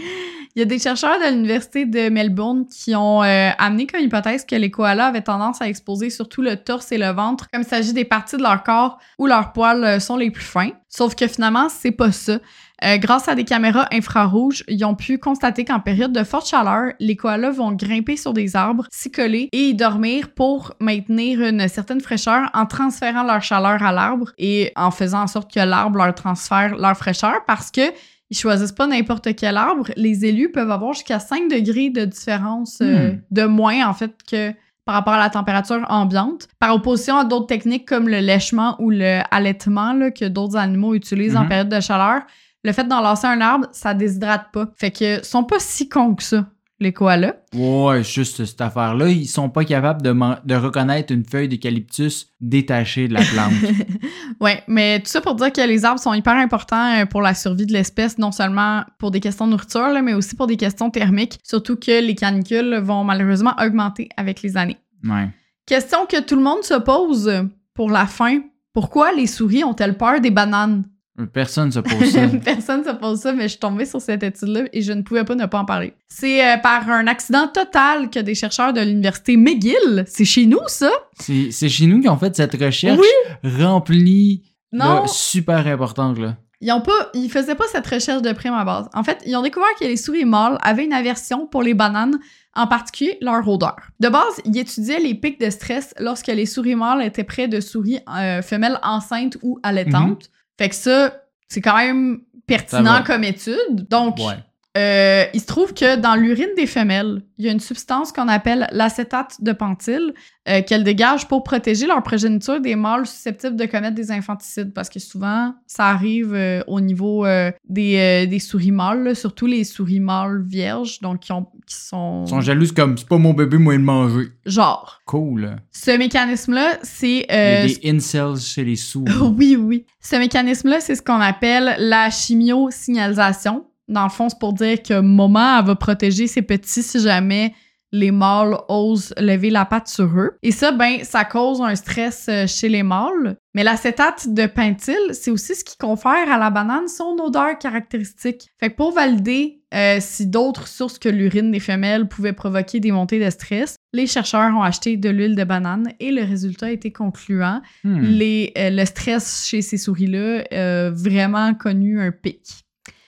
[0.56, 4.46] Il y a des chercheurs de l'Université de Melbourne qui ont euh, amené comme hypothèse
[4.46, 7.92] que les koalas avaient tendance à exposer surtout le torse et le ventre, comme s'agit
[7.92, 10.70] des parties de leur corps où leurs poils euh, sont les plus fins.
[10.88, 12.38] Sauf que finalement, c'est pas ça.
[12.84, 16.94] Euh, grâce à des caméras infrarouges, ils ont pu constater qu'en période de forte chaleur,
[17.00, 21.68] les koalas vont grimper sur des arbres, s'y coller et y dormir pour maintenir une
[21.68, 25.98] certaine fraîcheur en transférant leur chaleur à l'arbre et en faisant en sorte que l'arbre
[25.98, 27.92] leur transfère leur fraîcheur parce que
[28.30, 29.86] ils choisissent pas n'importe quel arbre.
[29.96, 33.20] Les élus peuvent avoir jusqu'à 5 degrés de différence euh, Hmm.
[33.30, 34.52] de moins, en fait, que
[34.84, 36.46] par rapport à la température ambiante.
[36.60, 40.94] Par opposition à d'autres techniques comme le lèchement ou le allaitement là, que d'autres animaux
[40.94, 41.48] utilisent en Mhm.
[41.48, 42.22] période de chaleur,
[42.62, 44.68] le fait d'enlacer un arbre, ça déshydrate pas.
[44.76, 46.46] Fait que sont pas si cons que ça,
[46.78, 47.34] les koalas.
[47.54, 53.14] Ouais, juste cette affaire-là, ils sont pas capables de, reconnaître une feuille d'eucalyptus détachée de
[53.14, 53.52] la plante.
[54.40, 57.32] Ouais, mais tout ça pour dire que les arbres sont hyper importants euh, pour la
[57.32, 60.58] survie de l'espèce, non seulement pour des questions de nourriture, là, mais aussi pour des
[60.58, 64.76] questions thermiques, surtout que les canicules vont malheureusement augmenter avec les années.
[65.04, 65.30] ouais.
[65.66, 68.40] Question que tout le monde se pose pour la fin.
[68.72, 70.84] Pourquoi les souris ont-elles peur des bananes?
[71.32, 72.28] Personne se pose ça.
[72.44, 75.02] Personne ne se pose ça, mais je suis tombée sur cette étude-là et je ne
[75.02, 75.94] pouvais pas ne pas en parler.
[76.08, 80.60] C'est euh, par un accident total que des chercheurs de l'université McGill, c'est chez nous
[80.66, 80.90] ça?
[81.18, 83.00] C'est c'est chez nous qui ont fait cette recherche
[83.42, 86.18] remplie, Non, là, super importante.
[86.18, 86.36] Là.
[86.60, 88.88] ils ont pas, ils faisaient pas cette recherche de prime à base.
[88.94, 92.18] En fait, ils ont découvert que les souris mâles avaient une aversion pour les bananes,
[92.54, 93.76] en particulier leur odeur.
[94.00, 97.60] De base, ils étudiaient les pics de stress lorsque les souris mâles étaient près de
[97.60, 100.30] souris euh, femelles enceintes ou allaitantes.
[100.58, 103.88] Fait que ça, c'est quand même pertinent comme étude.
[103.88, 104.34] Donc, Ouais.
[104.76, 108.28] Euh, il se trouve que dans l'urine des femelles, il y a une substance qu'on
[108.28, 110.12] appelle l'acétate de pentyle
[110.48, 114.74] euh, qu'elles dégagent pour protéger leur progéniture des mâles susceptibles de commettre des infanticides.
[114.74, 117.26] Parce que souvent, ça arrive euh, au niveau
[117.68, 122.24] des, des souris mâles, là, surtout les souris mâles vierges, donc qui, ont, qui sont...
[122.26, 124.28] Ils sont jalouses comme c'est pas mon bébé, moi, il le manger.
[124.44, 125.00] Genre.
[125.06, 125.56] Cool.
[125.72, 127.26] Ce mécanisme-là, c'est...
[127.28, 129.12] Il y a des incels chez les souris.
[129.36, 129.86] oui, oui.
[130.00, 133.64] Ce mécanisme-là, c'est ce qu'on appelle la chimiosignalisation.
[133.88, 137.54] Dans le fond, c'est pour dire que maman, elle va protéger ses petits si jamais
[137.92, 140.36] les mâles osent lever la patte sur eux.
[140.42, 143.36] Et ça, ben, ça cause un stress euh, chez les mâles.
[143.54, 148.48] Mais l'acétate de pentyl, c'est aussi ce qui confère à la banane son odeur caractéristique.
[148.60, 152.92] Fait que pour valider euh, si d'autres sources que l'urine des femelles pouvaient provoquer des
[152.92, 156.70] montées de stress, les chercheurs ont acheté de l'huile de banane et le résultat a
[156.70, 158.00] été concluant Hmm.
[158.00, 162.65] les, euh, le stress chez ces souris-là a vraiment connu un pic.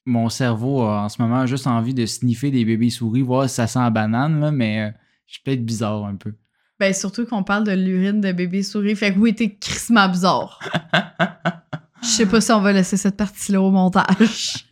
[0.09, 3.57] Mon cerveau a en ce moment juste envie de sniffer des bébés souris, voir si
[3.57, 4.91] ça sent la banane, là, mais euh,
[5.27, 6.33] je suis peut-être bizarre un peu.
[6.81, 8.97] Ben, surtout qu'on parle de l'urine de bébé souris.
[8.97, 10.61] Fait que oui, t'es crissement bizarre.
[12.03, 14.69] Je sais pas si on va laisser cette partie-là au montage.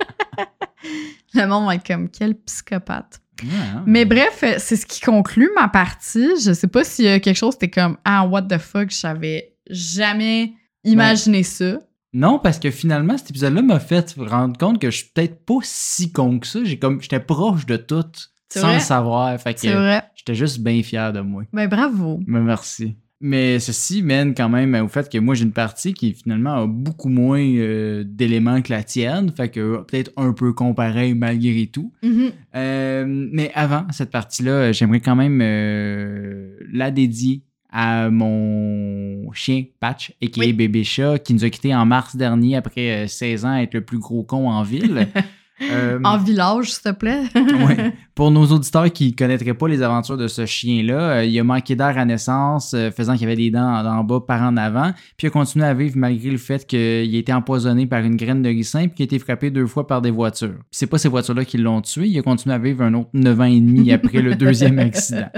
[1.35, 3.20] Le monde va être comme, quel psychopathe.
[3.42, 3.83] Ouais, hein?
[3.85, 6.40] Mais bref, euh, c'est ce qui conclut ma partie.
[6.40, 9.57] Je sais pas s'il y a quelque chose, t'es comme, ah, what the fuck, j'avais
[9.68, 11.81] jamais imaginé ça.
[12.16, 15.59] Non, parce que finalement, cet épisode-là m'a fait rendre compte que je suis peut-être pas
[15.62, 16.61] si con que ça.
[16.64, 18.05] J'ai comme j'étais proche de tout
[18.48, 18.74] sans vrai?
[18.76, 19.38] le savoir.
[19.38, 20.02] Fait C'est que vrai.
[20.14, 21.42] j'étais juste bien fier de moi.
[21.52, 22.20] Ben, bravo.
[22.26, 22.96] Mais merci.
[23.20, 26.66] Mais ceci mène quand même au fait que moi j'ai une partie qui finalement a
[26.66, 31.92] beaucoup moins euh, d'éléments que la tienne, fait que peut-être un peu comparé malgré tout.
[32.02, 32.31] Mhm.
[32.55, 37.42] Euh, mais avant cette partie-là, j'aimerais quand même euh, la dédier
[37.78, 40.40] à mon chien Patch, a.k.a.
[40.40, 40.52] Oui.
[40.54, 43.74] bébé chat, qui nous a quittés en mars dernier après euh, 16 ans à être
[43.74, 45.08] le plus gros con en ville.
[45.72, 47.22] Euh, En village, s'il te plaît.
[47.34, 47.94] Ouais.
[48.14, 51.44] Pour nos auditeurs qui ne connaîtraient pas les aventures de ce chien-là, euh, il a
[51.44, 54.58] manqué d'air à naissance, euh, faisant qu'il avait des dents en, en bas par en
[54.58, 58.00] avant, puis il a continué à vivre malgré le fait qu'il a été empoisonné par
[58.04, 60.56] une graine de ricin puis qu'il a été frappé deux fois par des voitures.
[60.70, 63.40] C'est pas ces voitures-là qui l'ont tué, il a continué à vivre un autre 9
[63.40, 65.30] ans et demi après le deuxième accident.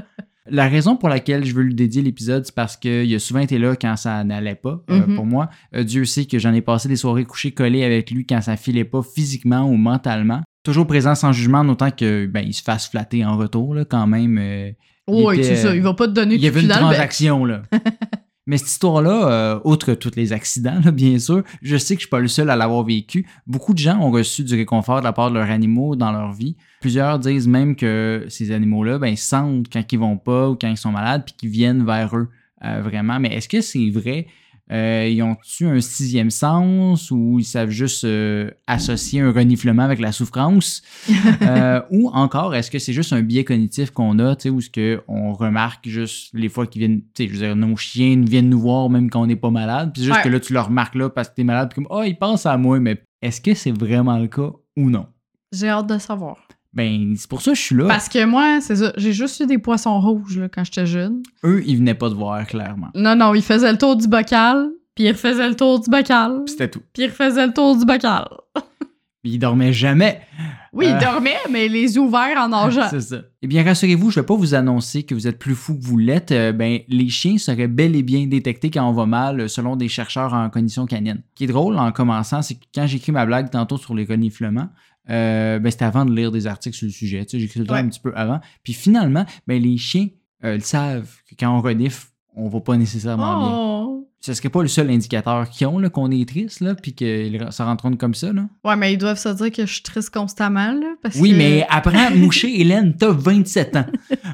[0.51, 3.59] La raison pour laquelle je veux lui dédier l'épisode, c'est parce qu'il a souvent été
[3.59, 5.17] là quand ça n'allait pas euh, Mhm.
[5.17, 5.49] pour moi.
[5.75, 8.57] Euh, Dieu sait que j'en ai passé des soirées couchées collées avec lui quand ça
[8.57, 10.43] filait pas physiquement ou mentalement.
[10.65, 14.07] Toujours présent sans jugement, autant que ben, il se fasse flatter en retour, là, quand
[14.07, 14.39] même.
[14.39, 14.71] euh,
[15.07, 15.75] Oui, c'est ça.
[15.75, 17.63] Il va pas te donner il y avait une transaction, là.
[18.49, 22.11] Mais cette histoire-là, euh, outre tous les accidents, bien sûr, je sais que je suis
[22.11, 23.27] pas le seul à l'avoir vécu.
[23.47, 26.33] Beaucoup de gens ont reçu du réconfort de la part de leurs animaux dans leur
[26.33, 26.57] vie.
[26.81, 30.69] Plusieurs disent même que ces animaux-là, ben, ils sentent quand ils vont pas ou quand
[30.69, 32.29] ils sont malades, puis qu'ils viennent vers eux,
[32.65, 33.21] euh, vraiment.
[33.21, 34.27] Mais est-ce que c'est vrai?
[34.71, 39.99] Euh, ils ont-tu un sixième sens ou ils savent juste euh, associer un reniflement avec
[40.01, 40.83] la souffrance?
[41.43, 44.61] Euh, ou encore, est-ce que c'est juste un biais cognitif qu'on a, tu sais, où
[44.61, 47.77] ce que on remarque juste les fois qu'ils viennent, tu sais, je veux dire, nos
[47.77, 50.25] chiens viennent nous voir même quand on n'est pas malade, puis c'est juste Ouais.
[50.25, 52.45] que là, tu le remarques là parce que t'es malade, puis comme, oh, ils pensent
[52.47, 55.07] à moi, mais est-ce que c'est vraiment le cas ou non?
[55.53, 56.37] J'ai hâte de savoir.
[56.79, 57.87] Ben, c'est pour ça que je suis là.
[57.89, 61.23] Parce que moi, c'est ça, j'ai juste eu des poissons rouges là, quand j'étais jeune.
[61.45, 62.89] Eux, ils venaient pas te voir, clairement.
[62.95, 66.43] Non, non, ils faisaient le tour du bocal, puis ils refaisaient le tour du bocal,
[66.47, 66.81] Puis C'était tout.
[66.93, 68.27] puis ils refaisaient le tour du bocal.
[69.21, 70.21] Puis ils dormaient jamais.
[70.73, 70.91] Oui, Euh.
[70.97, 72.87] ils dormaient, mais les yeux ouverts en nageant.
[72.89, 73.17] C'est ça.
[73.43, 75.99] Eh bien, rassurez-vous, je vais pas vous annoncer que vous êtes plus fou que vous
[75.99, 76.31] l'êtes.
[76.31, 79.75] Euh, ben, les chiens seraient bel et bien détectés quand on va mal, euh, selon
[79.75, 81.23] des chercheurs en cognition canine.
[81.31, 84.05] Ce qui est drôle en commençant, c'est que quand j'écris ma blague tantôt sur les
[84.05, 84.69] reniflements,
[85.11, 87.25] euh, ben, c'était avant de lire des articles sur le sujet.
[87.25, 87.79] Tu sais, j'écris le Ouais.
[87.79, 88.41] un petit peu avant.
[88.63, 90.09] Puis finalement, ben, les chiens
[90.45, 93.57] euh, le savent que quand on renifle, on va pas nécessairement bien.
[93.57, 93.85] Oh.
[94.21, 97.63] Ce serait pas le seul indicateur qu'ils ont, qu'on est triste, là, puis qu'ils se
[97.63, 98.33] rendent compte comme ça.
[98.33, 98.47] Là.
[98.65, 100.95] Ouais, mais ils doivent se dire que je suis triste constamment, là.
[101.03, 103.87] Parce Oui, que- mais apprends à moucher, Hélène, t'as 27 ans.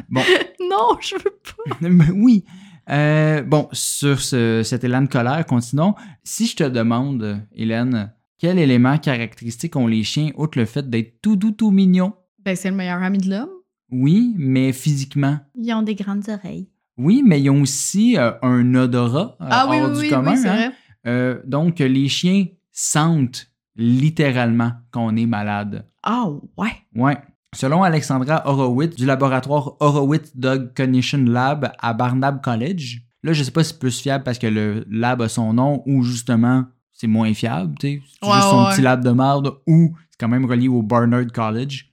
[0.08, 0.22] Bon,
[0.70, 1.38] Non, je veux
[1.70, 1.76] pas.
[1.88, 2.44] Mais oui.
[2.90, 5.94] Euh, bon, sur ce- cet élan de colère, continuons.
[6.24, 8.10] Si je te demande, Hélène,
[8.44, 12.12] quel élément caractéristique ont les chiens, outre le fait d'être tout doux, tout mignon?
[12.44, 13.48] Ben, c'est le meilleur ami de l'homme.
[13.90, 15.38] Oui, mais physiquement.
[15.54, 16.68] Ils ont des grandes oreilles.
[16.98, 20.10] Oui, mais ils ont aussi euh, un odorat euh, Ah oui, hors oui, du oui,
[20.10, 20.32] commun.
[20.32, 20.56] oui, c'est hein.
[20.56, 20.72] vrai.
[21.06, 25.86] Euh, donc, les chiens sentent littéralement qu'on est malade.
[26.02, 26.28] Ah
[26.58, 26.72] ouais.
[26.94, 27.16] Ouais.
[27.54, 33.50] Selon Alexandra Horowitz du laboratoire Horowitz Dog Cognition Lab à Barnard College, là, je sais
[33.50, 36.66] pas si c'est plus fiable parce que le lab a son nom ou justement
[37.04, 38.02] c'est moins fiable, tu sais.
[38.22, 40.82] C'est Ouais, juste son ouais, petit lab de merde ou c'est quand même relié au
[40.82, 41.90] Barnard College.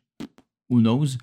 [0.69, 1.17] Who knows?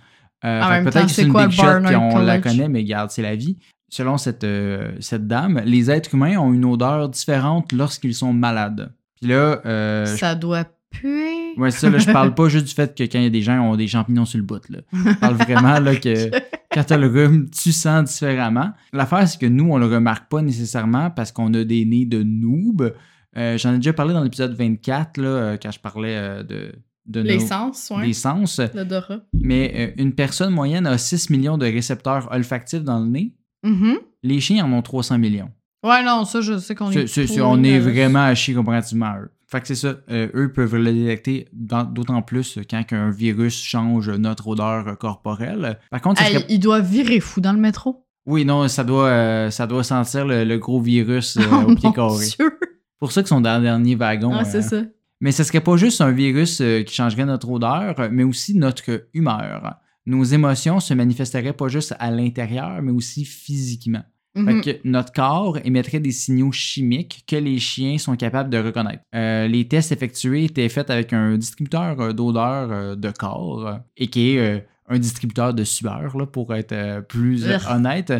[0.44, 3.22] Euh, peut-être que c'est une quoi big shot puis on la connaît, mais regarde, c'est
[3.22, 3.56] la vie.
[3.90, 8.92] Selon cette, euh, cette dame, les êtres humains ont une odeur différente lorsqu'ils sont malades.
[9.18, 11.54] Puis là, euh, je Ça doit puer.
[11.56, 13.40] Ouais, ça, là, je parle pas juste du fait que quand il y a des
[13.40, 14.68] gens qui ont des champignons sur le bout.
[14.68, 14.80] Là.
[14.92, 16.30] Je parle vraiment là, que
[16.72, 18.72] quand t'as le rhume, tu sens différemment.
[18.92, 22.22] L'affaire, c'est que nous, on le remarque pas nécessairement parce qu'on a des nez de
[22.22, 22.92] noob.
[23.38, 26.72] Euh, J'en ai déjà parlé dans l'épisode 24, là, euh, quand je parlais euh, de,
[27.06, 28.06] de Les nos- sens, ouais.
[28.06, 28.60] des sens.
[28.74, 29.20] L'odorat.
[29.32, 33.34] Mais une personne moyenne a 6 millions de récepteurs olfactifs dans le nez.
[33.64, 33.98] Mhm.
[34.22, 35.50] Les chiens en ont 300 millions.
[35.84, 37.40] Ouais, non, ça, je sais qu'on est.
[37.40, 39.30] on est vraiment à chier comparativement à eux.
[39.50, 39.94] Fait que c'est ça.
[40.10, 45.78] euh, eux peuvent le détecter d'autant plus quand un virus change notre odeur corporelle.
[45.90, 48.04] Par contre, ça Hey, serait- il doit virer fou dans le métro.
[48.26, 51.74] oui, non, ça doit, euh, ça doit sentir le, le gros virus euh, oh au
[51.74, 52.26] pied carré.
[52.36, 52.58] Dieu.
[52.98, 54.32] Pour ça qu'ils sont dans le dernier wagon.
[54.34, 54.82] Ah, euh, c'est ça.
[55.20, 59.08] Mais ce serait pas juste un virus euh, qui changerait notre odeur, mais aussi notre
[59.14, 59.76] humeur.
[60.06, 64.04] Nos émotions se manifesteraient pas juste à l'intérieur, mais aussi physiquement.
[64.34, 64.62] Mhm.
[64.62, 69.02] Fait que notre corps émettrait des signaux chimiques que les chiens sont capables de reconnaître.
[69.14, 73.74] Euh, les tests effectués étaient faits avec un distributeur euh, d'odeur euh, de corps, euh,
[73.96, 78.12] et qui est euh, un distributeur de sueur, là, pour être euh, plus euh, honnête.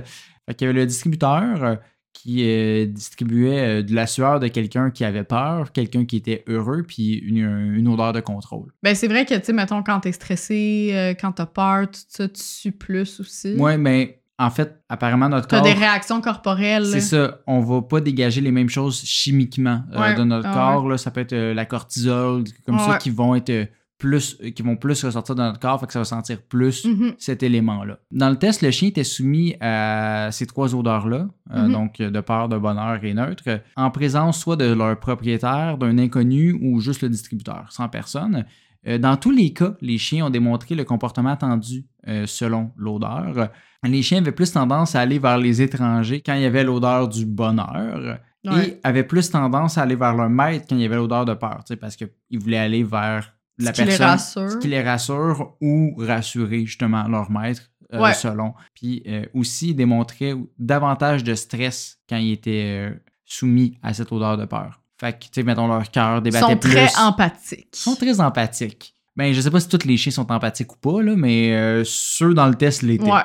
[0.46, 1.76] Fait avait le distributeur euh,
[2.22, 6.42] qui euh, distribuait euh, de la sueur de quelqu'un qui avait peur, quelqu'un qui était
[6.48, 8.72] heureux, puis une, une odeur de contrôle.
[8.82, 12.00] Ben, c'est vrai que, tu sais, mettons, quand t'es stressé, euh, quand t'as peur, tout
[12.08, 13.54] ça, tu sues plus aussi.
[13.54, 15.66] Ouais, mais en fait, apparemment, notre T'as corps.
[15.66, 16.86] des réactions corporelles.
[16.86, 20.88] C'est ça, on va pas dégager les mêmes choses chimiquement Ouais, de notre corps.
[20.88, 25.04] Là, ça peut être la cortisol, comme ça, qui vont être plus, qui vont plus
[25.04, 27.14] ressortir de notre corps, fait que ça va sentir plus Mhm.
[27.18, 27.98] cet élément-là.
[28.12, 31.72] Dans le test, le chien était soumis à ces trois odeurs-là, euh, Mhm.
[31.72, 36.52] donc de peur, de bonheur et neutre, en présence soit de leur propriétaire, d'un inconnu
[36.62, 38.44] ou juste le distributeur, sans personne.
[38.86, 43.50] Euh, Dans tous les cas, les chiens ont démontré le comportement attendu euh, selon l'odeur.
[43.82, 47.08] Les chiens avaient plus tendance à aller vers les étrangers quand il y avait l'odeur
[47.08, 48.68] du bonheur Ouais.
[48.68, 51.34] et avaient plus tendance à aller vers leur maître quand il y avait l'odeur de
[51.34, 54.50] peur, parce qu'ils voulaient aller vers la Ce qui les rassure.
[54.50, 57.62] ce qui les rassure ou rassurer justement leur maître
[57.94, 58.14] euh, Ouais.
[58.14, 58.54] selon.
[58.74, 62.94] Puis euh, aussi démontrer davantage de stress quand ils étaient euh,
[63.24, 64.80] soumis à cette odeur de peur.
[65.00, 66.70] Fait que, tu sais, mettons, leur cœur Ils débattait sont plus.
[66.72, 67.68] très empathiques.
[67.72, 68.94] Ils sont très empathiques.
[69.16, 71.82] Ben, je sais pas si tous les chiens sont empathiques ou pas, là, mais euh,
[71.84, 73.04] ceux dans le test l'étaient.
[73.10, 73.22] Ouais.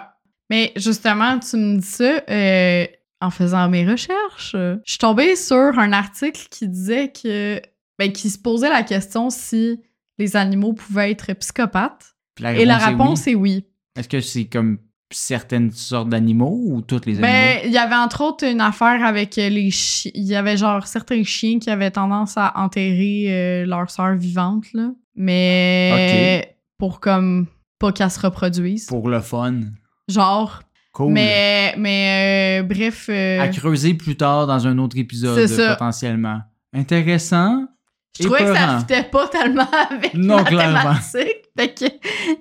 [0.49, 2.85] Mais justement, tu me dis ça, euh,
[3.21, 7.61] en faisant mes recherches, euh, je suis tombée sur un article qui disait que.
[7.99, 9.79] Ben, qui se posait la question si
[10.17, 12.15] les animaux pouvaient être psychopathes.
[12.39, 13.31] Et la est réponse oui.
[13.31, 13.65] est oui.
[13.95, 14.79] Est-ce que c'est comme
[15.11, 17.27] certaines sortes d'animaux ou toutes les animaux?
[17.27, 20.11] Ben, il y avait entre autres une affaire avec euh, les chiens.
[20.15, 24.65] Il y avait genre certains chiens qui avaient tendance à enterrer euh, leur sœur vivante,
[24.73, 24.89] là.
[25.15, 27.45] Mais pour comme
[27.77, 28.87] pas qu'elle se reproduise.
[28.87, 29.61] Pour le fun.
[30.07, 30.61] Genre.
[30.93, 31.11] Cool.
[31.13, 33.07] Mais, mais euh, bref.
[33.09, 36.41] euh, À creuser plus tard dans un autre épisode, potentiellement.
[36.71, 37.65] Intéressant.
[38.17, 38.79] Je trouvais que ça épeurant.
[38.79, 40.79] fitait pas tellement avec Non, la clairement.
[41.11, 41.43] thématique.
[41.57, 41.85] Fait que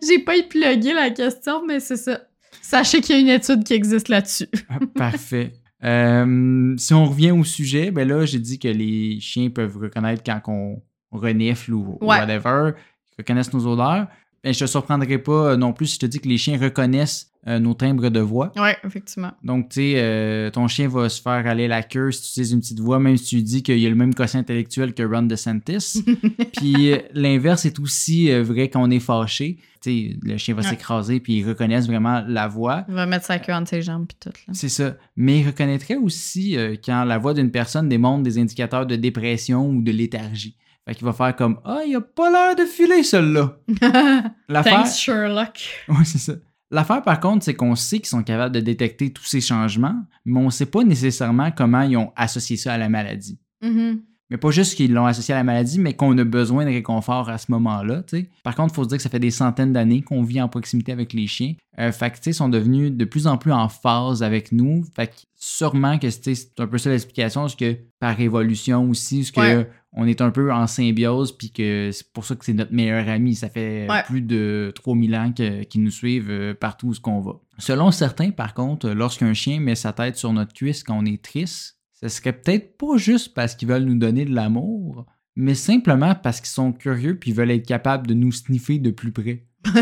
[0.07, 2.21] j'ai pas éplugué la question, mais c'est ça.
[2.61, 4.49] Sachez qu'il y a une étude qui existe là-dessus.
[4.71, 5.53] Ah, Parfait.
[5.85, 10.23] Euh, si on revient au sujet, ben là, j'ai dit que les chiens peuvent reconnaître
[10.25, 12.73] quand on renifle ou, ou whatever,
[13.11, 14.07] ils reconnaissent nos odeurs.
[14.45, 16.59] Ben, je te surprendrai pas euh, non plus si je te dis que les chiens
[16.59, 18.53] reconnaissent euh, nos timbres de voix.
[18.57, 19.31] Ouais, effectivement.
[19.45, 22.53] Donc, tu sais, euh, ton chien va se faire aller la queue si tu utilises
[22.53, 25.23] une petite voix, même si tu dis qu'il a le même quotient intellectuel que Ron
[25.23, 26.05] DeSantis.
[26.57, 29.59] puis euh, l'inverse est aussi vrai quand on est fâché.
[29.81, 30.69] Tu sais, le chien va Ouais.
[30.69, 32.85] s'écraser puis ils reconnaissent vraiment la voix.
[32.89, 34.37] Il va mettre sa queue entre ses jambes puis tout.
[34.53, 34.97] C'est ça.
[35.17, 39.83] Mais il reconnaîtrait aussi quand la voix d'une personne démontre des indicateurs de dépression ou
[39.83, 40.57] de léthargie.
[40.89, 43.57] Fait qu'il va faire comme Ah, il a pas l'air de filer celui-là.
[44.49, 44.83] L'affaire.
[44.85, 45.61] Thanks, Sherlock.
[45.89, 46.33] Ouais, c'est ça.
[46.71, 50.41] L'affaire, par contre, c'est qu'on sait qu'ils sont capables de détecter tous ces changements, mais
[50.41, 53.39] on ne sait pas nécessairement comment ils ont associé ça à la maladie.
[53.63, 54.01] Mhm.
[54.31, 57.29] Mais pas juste qu'ils l'ont associé à la maladie, mais qu'on a besoin de réconfort
[57.29, 58.03] à ce moment-là.
[58.43, 60.49] Par contre, il faut se dire que ça fait des centaines d'années qu'on vit en
[60.49, 61.53] proximité avec les chiens.
[61.79, 64.51] Euh, fait que, tu sais, ils sont devenus de plus en plus en phase avec
[64.51, 64.87] nous.
[64.97, 69.33] Fait que sûrement que c'est un peu ça l'explication, c'est que par évolution aussi, c'est
[69.35, 69.71] que Ouais.
[69.95, 73.09] On est un peu en symbiose, puis que c'est pour ça que c'est notre meilleur
[73.09, 73.35] ami.
[73.35, 74.03] Ça fait Ouais.
[74.05, 77.33] plus de 3000 ans qu'ils nous suivent euh, partout où ce qu'on va.
[77.59, 81.23] Selon certains, par contre, lorsqu'un chien met sa tête sur notre cuisse quand on est
[81.23, 86.15] triste, ce serait peut-être pas juste parce qu'ils veulent nous donner de l'amour, mais simplement
[86.15, 89.45] parce qu'ils sont curieux puis veulent être capables de nous sniffer de plus près.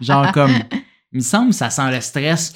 [0.00, 0.52] Genre comme,
[1.12, 2.52] il me semble, ça sent le stress.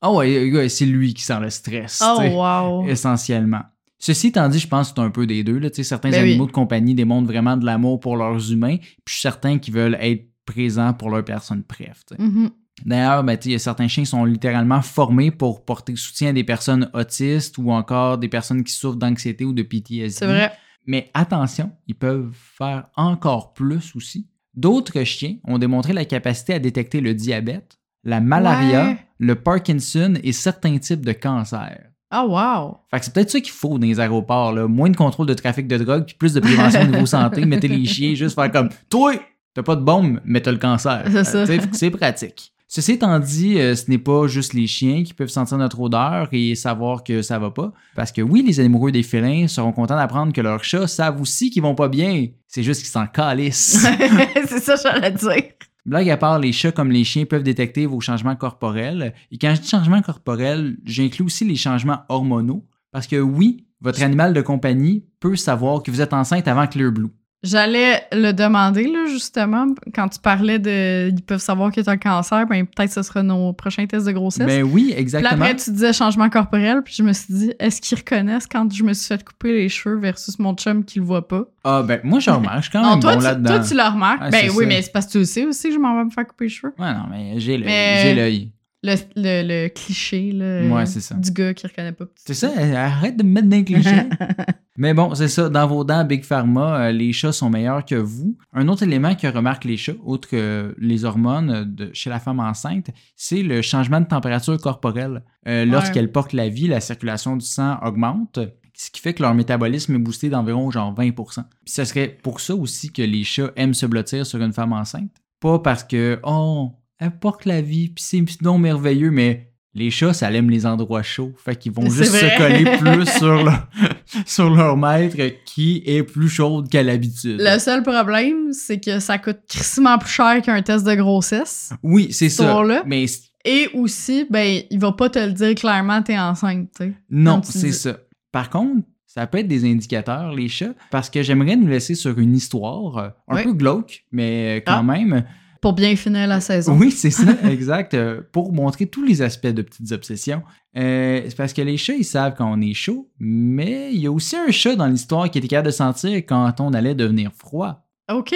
[0.00, 2.02] Ah ouais, c'est lui qui sent le stress.
[2.04, 2.86] oh, wow.
[2.88, 3.62] Essentiellement.
[3.98, 5.58] Ceci étant dit, je pense que c'est un peu des deux.
[5.58, 5.68] Là.
[5.72, 6.30] Certains Ben oui.
[6.30, 9.74] animaux de compagnie démontrent vraiment de l'amour pour leurs humains, puis je suis certain qu'ils
[9.74, 12.02] veulent être présents pour leurs personnes préf.
[12.08, 12.16] sais.
[12.22, 12.50] Mhm.
[12.84, 15.96] D'ailleurs, ben, tu sais, il y a certains chiens qui sont littéralement formés pour porter
[15.96, 20.10] soutien à des personnes autistes ou encore des personnes qui souffrent d'anxiété ou de PTSD.
[20.10, 20.52] C'est vrai.
[20.86, 24.28] Mais attention, ils peuvent faire encore plus aussi.
[24.54, 28.98] D'autres chiens ont démontré la capacité à détecter le diabète, la malaria, Ouais.
[29.18, 31.90] le Parkinson et certains types de cancers.
[32.14, 32.78] Oh, wow.
[32.90, 34.52] Fait que c'est peut-être ça qu'il faut dans les aéroports.
[34.52, 34.68] Là.
[34.68, 37.44] Moins de contrôle de trafic de drogue, puis plus de prévention au niveau santé.
[37.46, 39.14] Mettez les chiens, juste faire comme Toi,
[39.54, 41.04] t'as pas de bombe, mais t'as le cancer.
[41.10, 41.44] C'est ça.
[41.72, 42.52] C'est pratique.
[42.68, 46.28] Ceci étant dit, euh, ce n'est pas juste les chiens qui peuvent sentir notre odeur
[46.32, 47.72] et savoir que ça va pas.
[47.94, 51.50] Parce que oui, les amoureux des félins seront contents d'apprendre que leurs chats savent aussi
[51.50, 52.26] qu'ils vont pas bien.
[52.48, 53.86] C'est juste qu'ils s'en calissent.
[54.48, 55.44] c'est ça j'allais dire.
[55.86, 59.14] Blague à part, les chats comme les chiens peuvent détecter vos changements corporels.
[59.30, 62.66] Et quand je dis changements corporels, j'inclus aussi les changements hormonaux.
[62.90, 66.90] Parce que oui, votre animal de compagnie peut savoir que vous êtes enceinte avant Clear
[66.90, 67.10] Blue.
[67.42, 71.10] J'allais le demander, là, justement, quand tu parlais de.
[71.10, 74.06] Ils peuvent savoir que tu as un cancer, ben peut-être ce sera nos prochains tests
[74.06, 74.46] de grossesse.
[74.46, 75.32] Ben oui, puis exactement.
[75.44, 78.82] après, tu disais changement corporel, puis je me suis dit, est-ce qu'ils reconnaissent quand je
[78.82, 81.44] me suis fait couper les cheveux versus mon chum qui le voit pas?
[81.62, 83.50] Ah ben moi je remarque, je suis quand Non, même toi, bon tu, là-dedans.
[83.56, 84.30] toi, tu le remarques.
[84.30, 84.66] Ben oui, ça.
[84.68, 86.44] mais c'est parce que tu le sais aussi que je m'en vais me faire couper
[86.46, 86.72] les cheveux.
[86.78, 87.66] Ouais, non, mais j'ai l'œil.
[87.66, 88.50] Mais- J'ai l'œil.
[88.82, 91.14] Le, le, le cliché là, Ouais, c'est ça.
[91.16, 92.04] du gars qui reconnaît pas.
[92.16, 94.02] C'est ça, arrête de me mettre dans les clichés.
[94.78, 95.48] Mais bon, c'est ça.
[95.48, 98.36] Dans vos dents, Big Pharma, euh, les chats sont meilleurs que vous.
[98.52, 102.20] Un autre élément que remarque les chats, autre que les hormones euh, de, chez la
[102.20, 105.22] femme enceinte, c'est le changement de température corporelle.
[105.48, 108.38] Euh, Lorsqu'elle porte la vie, la circulation du sang augmente,
[108.74, 111.24] ce qui fait que leur métabolisme est boosté d'environ genre 20 Puis
[111.64, 115.10] ce serait pour ça aussi que les chats aiment se blottir sur une femme enceinte.
[115.40, 120.14] Pas parce que, oh, elle porte la vie, puis c'est donc merveilleux, mais les chats,
[120.14, 121.34] ça aime les endroits chauds.
[121.36, 122.30] Fait qu'ils vont juste vrai.
[122.30, 123.68] se coller plus sur leur,
[124.26, 127.36] sur leur maître qui est plus chaude qu'à l'habitude.
[127.38, 131.72] Le seul problème, c'est que ça coûte crissement plus cher qu'un test de grossesse.
[131.82, 132.62] Oui, c'est ça.
[132.86, 133.04] Mais
[133.44, 136.92] Et aussi, ben, il va pas te le dire clairement, t'es enceinte, tu sais.
[137.10, 137.98] non, c'est ça.
[138.32, 142.18] Par contre, ça peut être des indicateurs, les chats, parce que j'aimerais nous laisser sur
[142.18, 143.44] une histoire euh, un Oui.
[143.44, 144.82] peu glauque, mais euh, quand Ah.
[144.82, 145.24] même.
[145.66, 146.78] Pour bien finir la saison.
[146.78, 147.94] Oui, c'est ça, exact.
[147.94, 150.44] euh, pour montrer tous les aspects de petites obsessions.
[150.76, 154.06] Euh, c'est parce que les chats, ils savent quand on est chaud, mais il y
[154.06, 157.32] a aussi un chat dans l'histoire qui était capable de sentir quand on allait devenir
[157.32, 157.84] froid.
[158.08, 158.32] OK.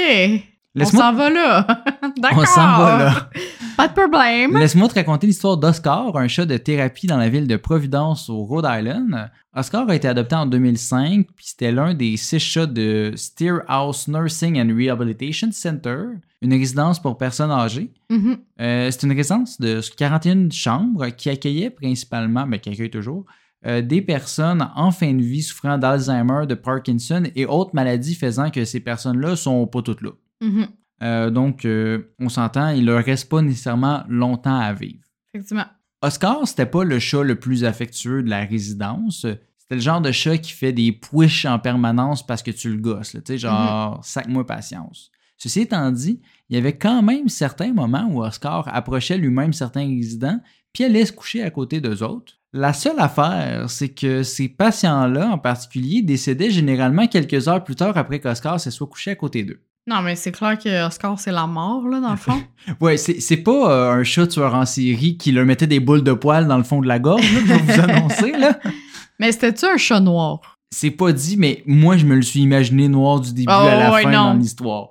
[0.79, 1.67] On s'en va là.
[2.19, 2.43] D'accord.
[2.43, 3.31] On s'en va là.
[3.77, 4.57] Pas de problème.
[4.57, 8.45] Laisse-moi te raconter l'histoire d'Oscar, un chat de thérapie dans la ville de Providence au
[8.45, 9.31] Rhode Island.
[9.55, 14.61] Oscar a été adopté en 2005, puis c'était l'un des six chats de Steerhouse Nursing
[14.61, 16.05] and Rehabilitation Center,
[16.41, 17.93] une résidence pour personnes âgées.
[18.11, 18.39] Mhm.
[18.61, 23.25] Euh, c'est une résidence de 41 chambres qui accueillait principalement, mais qui accueille toujours,
[23.67, 28.51] euh, des personnes en fin de vie souffrant d'Alzheimer, de Parkinson et autres maladies faisant
[28.51, 30.11] que ces personnes-là sont pas toutes là.
[30.41, 30.69] Mhm.
[31.03, 35.05] Euh, donc, euh, on s'entend, il leur reste pas nécessairement longtemps à vivre.
[35.33, 35.67] Effectivement.
[36.03, 39.27] Oscar, c'était pas le chat le plus affectueux de la résidence.
[39.59, 42.79] C'était le genre de chat qui fait des pouiches en permanence parce que tu le
[42.79, 43.13] gosses.
[43.13, 45.11] Tu sais, genre, sac-moi patience.
[45.37, 49.87] Ceci étant dit, il y avait quand même certains moments où Oscar approchait lui-même certains
[49.87, 50.39] résidents
[50.73, 52.35] puis allait se coucher à côté d'eux autres.
[52.53, 57.97] La seule affaire, c'est que ces patients-là, en particulier, décédaient généralement quelques heures plus tard
[57.97, 59.63] après qu'Oscar se soit couché à côté d'eux.
[59.91, 62.41] Non, mais c'est clair que Oscar, c'est la mort, là, dans le fond.
[62.81, 66.13] Ouais, c'est pas euh, un chat tueur en série qui leur mettait des boules de
[66.13, 68.59] poils dans le fond de la gorge, là, que je vais vous annoncer, là.
[69.19, 70.59] mais c'était-tu un chat noir?
[70.71, 73.75] C'est pas dit, mais moi, je me le suis imaginé noir du début Oh, à
[73.75, 74.25] la ouais, fin non.
[74.27, 74.91] dans l'histoire.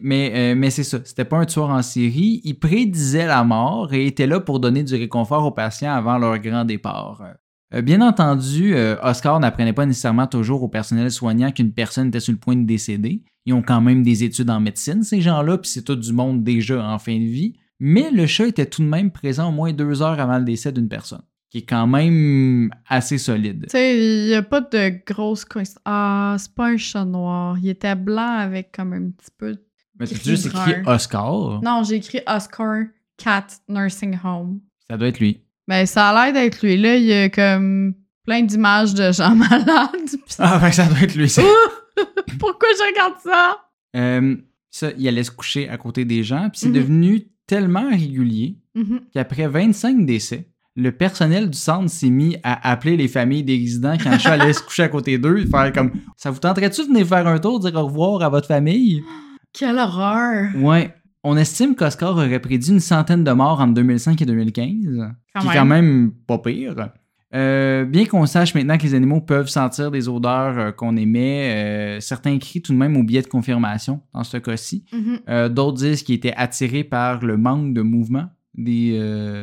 [0.00, 2.40] Mais, euh, mais c'est ça, c'était pas un tueur en série.
[2.44, 6.38] Il prédisait la mort et était là pour donner du réconfort aux patients avant leur
[6.38, 7.20] grand départ.
[7.76, 12.20] Euh, bien entendu, euh, Oscar n'apprenait pas nécessairement toujours au personnel soignant qu'une personne était
[12.20, 13.22] sur le point de décéder.
[13.44, 16.42] Ils ont quand même des études en médecine, ces gens-là, puis c'est tout du monde
[16.42, 17.54] déjà en fin de vie.
[17.78, 20.72] Mais le chat était tout de même présent au moins deux heures avant le décès
[20.72, 23.64] d'une personne, qui est quand même assez solide.
[23.64, 25.82] Tu sais, il n'y a pas de grosse coïncidence.
[25.84, 27.58] Ah, c'est pas un chat noir.
[27.58, 29.56] Il était blanc avec comme un petit peu.
[30.00, 30.76] Mais c'est Gris juste écrit.
[30.86, 31.60] Oscar.
[31.62, 32.84] Non, j'ai écrit Oscar
[33.18, 34.60] Cat Nursing Home.
[34.88, 35.45] Ça doit être lui.
[35.68, 36.76] Ben, ça a l'air d'être lui.
[36.76, 37.94] Là, il y a comme
[38.24, 39.90] plein d'images de gens malades.
[40.38, 41.28] Ah, ben ça doit être lui.
[41.28, 41.42] ça.
[42.38, 43.58] Pourquoi je regarde ça?
[43.96, 44.36] Euh,
[44.70, 46.74] ça, il allait se coucher à côté des gens, puis c'est Mhm.
[46.74, 49.00] devenu tellement régulier Mhm.
[49.14, 53.96] qu'après 25 décès, le personnel du centre s'est mis à appeler les familles des résidents
[54.02, 56.88] quand le chat allait se coucher à côté d'eux, faire comme Ça vous tenterait-tu de
[56.88, 59.02] venir faire un tour, dire au revoir à votre famille
[59.54, 60.50] Quelle horreur!
[60.56, 60.94] Ouais.
[61.28, 65.46] On estime qu'Oscar aurait prédit une centaine de morts entre 2005 et 2015, Quand qui
[65.46, 65.54] est même.
[65.58, 66.90] quand même pas pire.
[67.34, 71.50] Euh, bien qu'on sache maintenant que les animaux peuvent sentir des odeurs euh, qu'on émet,
[71.52, 74.84] euh, certains crient tout de même au biais de confirmation dans ce cas-ci.
[74.92, 75.48] Mhm.
[75.48, 78.96] D'autres disent qu'ils étaient attirés par le manque de mouvement des,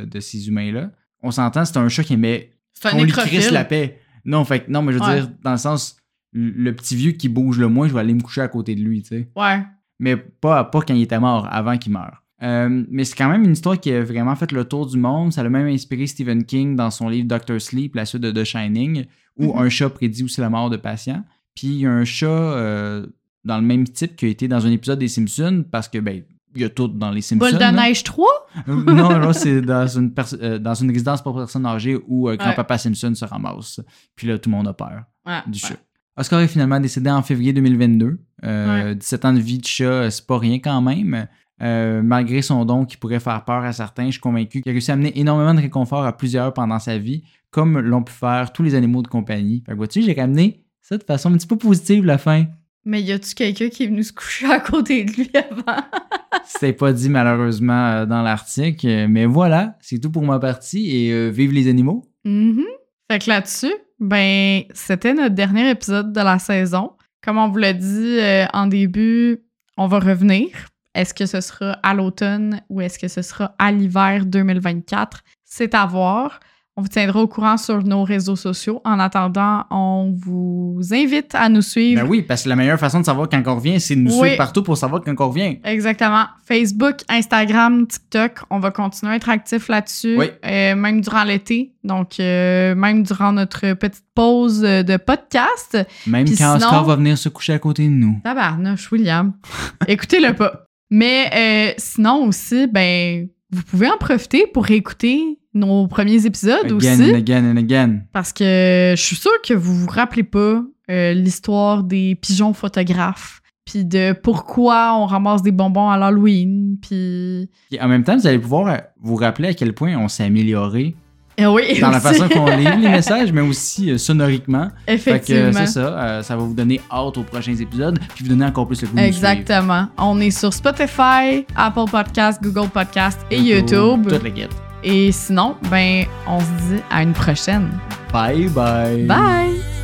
[0.10, 0.90] de ces humains-là.
[1.22, 4.00] On s'entend, c'est un chat qui un qu'on lui crisse la paix.
[4.24, 5.16] Non, fait non, mais je veux Ouais.
[5.20, 5.98] dire, dans le sens,
[6.32, 8.82] le petit vieux qui bouge le moins, je vais aller me coucher à côté de
[8.82, 9.60] lui, tu sais Ouais.
[10.00, 12.24] Mais pas, pas quand il était mort, avant qu'il meure.
[12.42, 15.32] Euh, mais c'est quand même une histoire qui a vraiment fait le tour du monde.
[15.32, 18.44] Ça a même inspiré Stephen King dans son livre Doctor Sleep, la suite de The
[18.44, 19.06] Shining,
[19.38, 19.60] où Mhm.
[19.66, 21.24] un chat prédit aussi la mort de patients.
[21.56, 23.06] Puis il y a un chat euh,
[23.46, 26.24] dans le même type qui a été dans un épisode des Simpsons, parce que, ben,
[26.56, 27.50] il y a tout dans les Simpsons.
[27.50, 28.28] Boule de neige 3?
[28.68, 32.78] Euh, non, là, c'est dans une, euh, dans une résidence pour personnes âgées où grand-papa
[32.78, 33.80] Simpson se ramasse.
[34.16, 35.40] Puis là, tout le monde a peur Ouais.
[35.48, 35.70] du ouais.
[35.70, 35.78] chat.
[36.18, 38.20] Oscar est finalement décédé en février 2022.
[38.44, 41.28] Euh, 17 ans de vie de chat, euh, c'est pas rien quand même.
[41.62, 44.74] Euh, malgré son don qui pourrait faire peur à certains, je suis convaincu qu'il a
[44.74, 48.52] réussi à amener énormément de réconfort à plusieurs pendant sa vie, comme l'ont pu faire
[48.52, 49.64] tous les animaux de compagnie.
[49.66, 52.46] Fait que vois-tu, j'ai ramené ça de façon un petit peu positive la fin.
[52.86, 55.82] Mais y a-tu quelqu'un qui est venu se coucher à côté de lui avant?
[56.46, 60.96] C'était pas dit malheureusement euh, dans l'article, euh, mais voilà, c'est tout pour ma partie
[60.96, 62.04] et euh, vive les animaux.
[62.26, 62.66] Mhm.
[63.10, 63.74] Fait que là-dessus,
[64.04, 66.92] ben, c'était notre dernier épisode de la saison.
[67.24, 69.46] Comme on vous l'a dit euh, en début,
[69.78, 70.50] on va revenir.
[70.94, 75.24] Est-ce que ce sera à l'automne ou est-ce que ce sera à l'hiver 2024?
[75.46, 76.42] C'est à voir.
[76.76, 78.82] On vous tiendra au courant sur nos réseaux sociaux.
[78.84, 82.02] En attendant, on vous invite à nous suivre.
[82.02, 84.12] Ben oui, parce que la meilleure façon de savoir quand on revient, c'est de nous
[84.14, 84.22] Oui.
[84.30, 85.60] suivre partout pour savoir quand on revient.
[85.64, 86.26] Exactement.
[86.48, 90.26] Facebook, Instagram, TikTok, on va continuer à être actifs là-dessus, Oui.
[90.46, 91.76] euh, même durant l'été.
[91.84, 95.78] Donc, euh, même durant notre petite pause de podcast.
[96.08, 98.20] Même Puis quand sinon- Oscar va venir se coucher à côté de nous.
[98.24, 99.34] Tabarnouche, William.
[99.88, 100.66] Écoutez-le pas.
[100.90, 106.76] Mais euh, sinon aussi, ben, vous pouvez en profiter pour écouter nos premiers épisodes Again
[106.76, 107.12] aussi.
[107.12, 108.00] and again and again.
[108.12, 113.40] Parce que je suis sûre que vous vous rappelez pas euh, l'histoire des pigeons photographes.
[113.66, 116.76] Puis de pourquoi on ramasse des bonbons à l'Halloween.
[116.82, 117.50] Puis.
[117.80, 120.96] En même temps, vous allez pouvoir euh, vous rappeler à quel point on s'est amélioré
[121.38, 124.68] Eh oui, dans la façon qu'on lit les messages, mais aussi euh, sonoriquement.
[124.86, 125.54] Effectivement.
[125.54, 128.68] c'est ça, euh, ça va vous donner hâte aux prochains épisodes, puis vous donner encore
[128.68, 129.88] plus le goût de Exactement.
[129.98, 133.60] On est sur Spotify, Apple Podcast, Google Podcast et suivre.
[133.60, 134.10] YouTube.
[134.10, 134.63] Toute la guette.
[134.84, 137.70] Et sinon, ben, on se dit à une prochaine.
[138.12, 139.06] Bye bye.
[139.06, 139.83] Bye!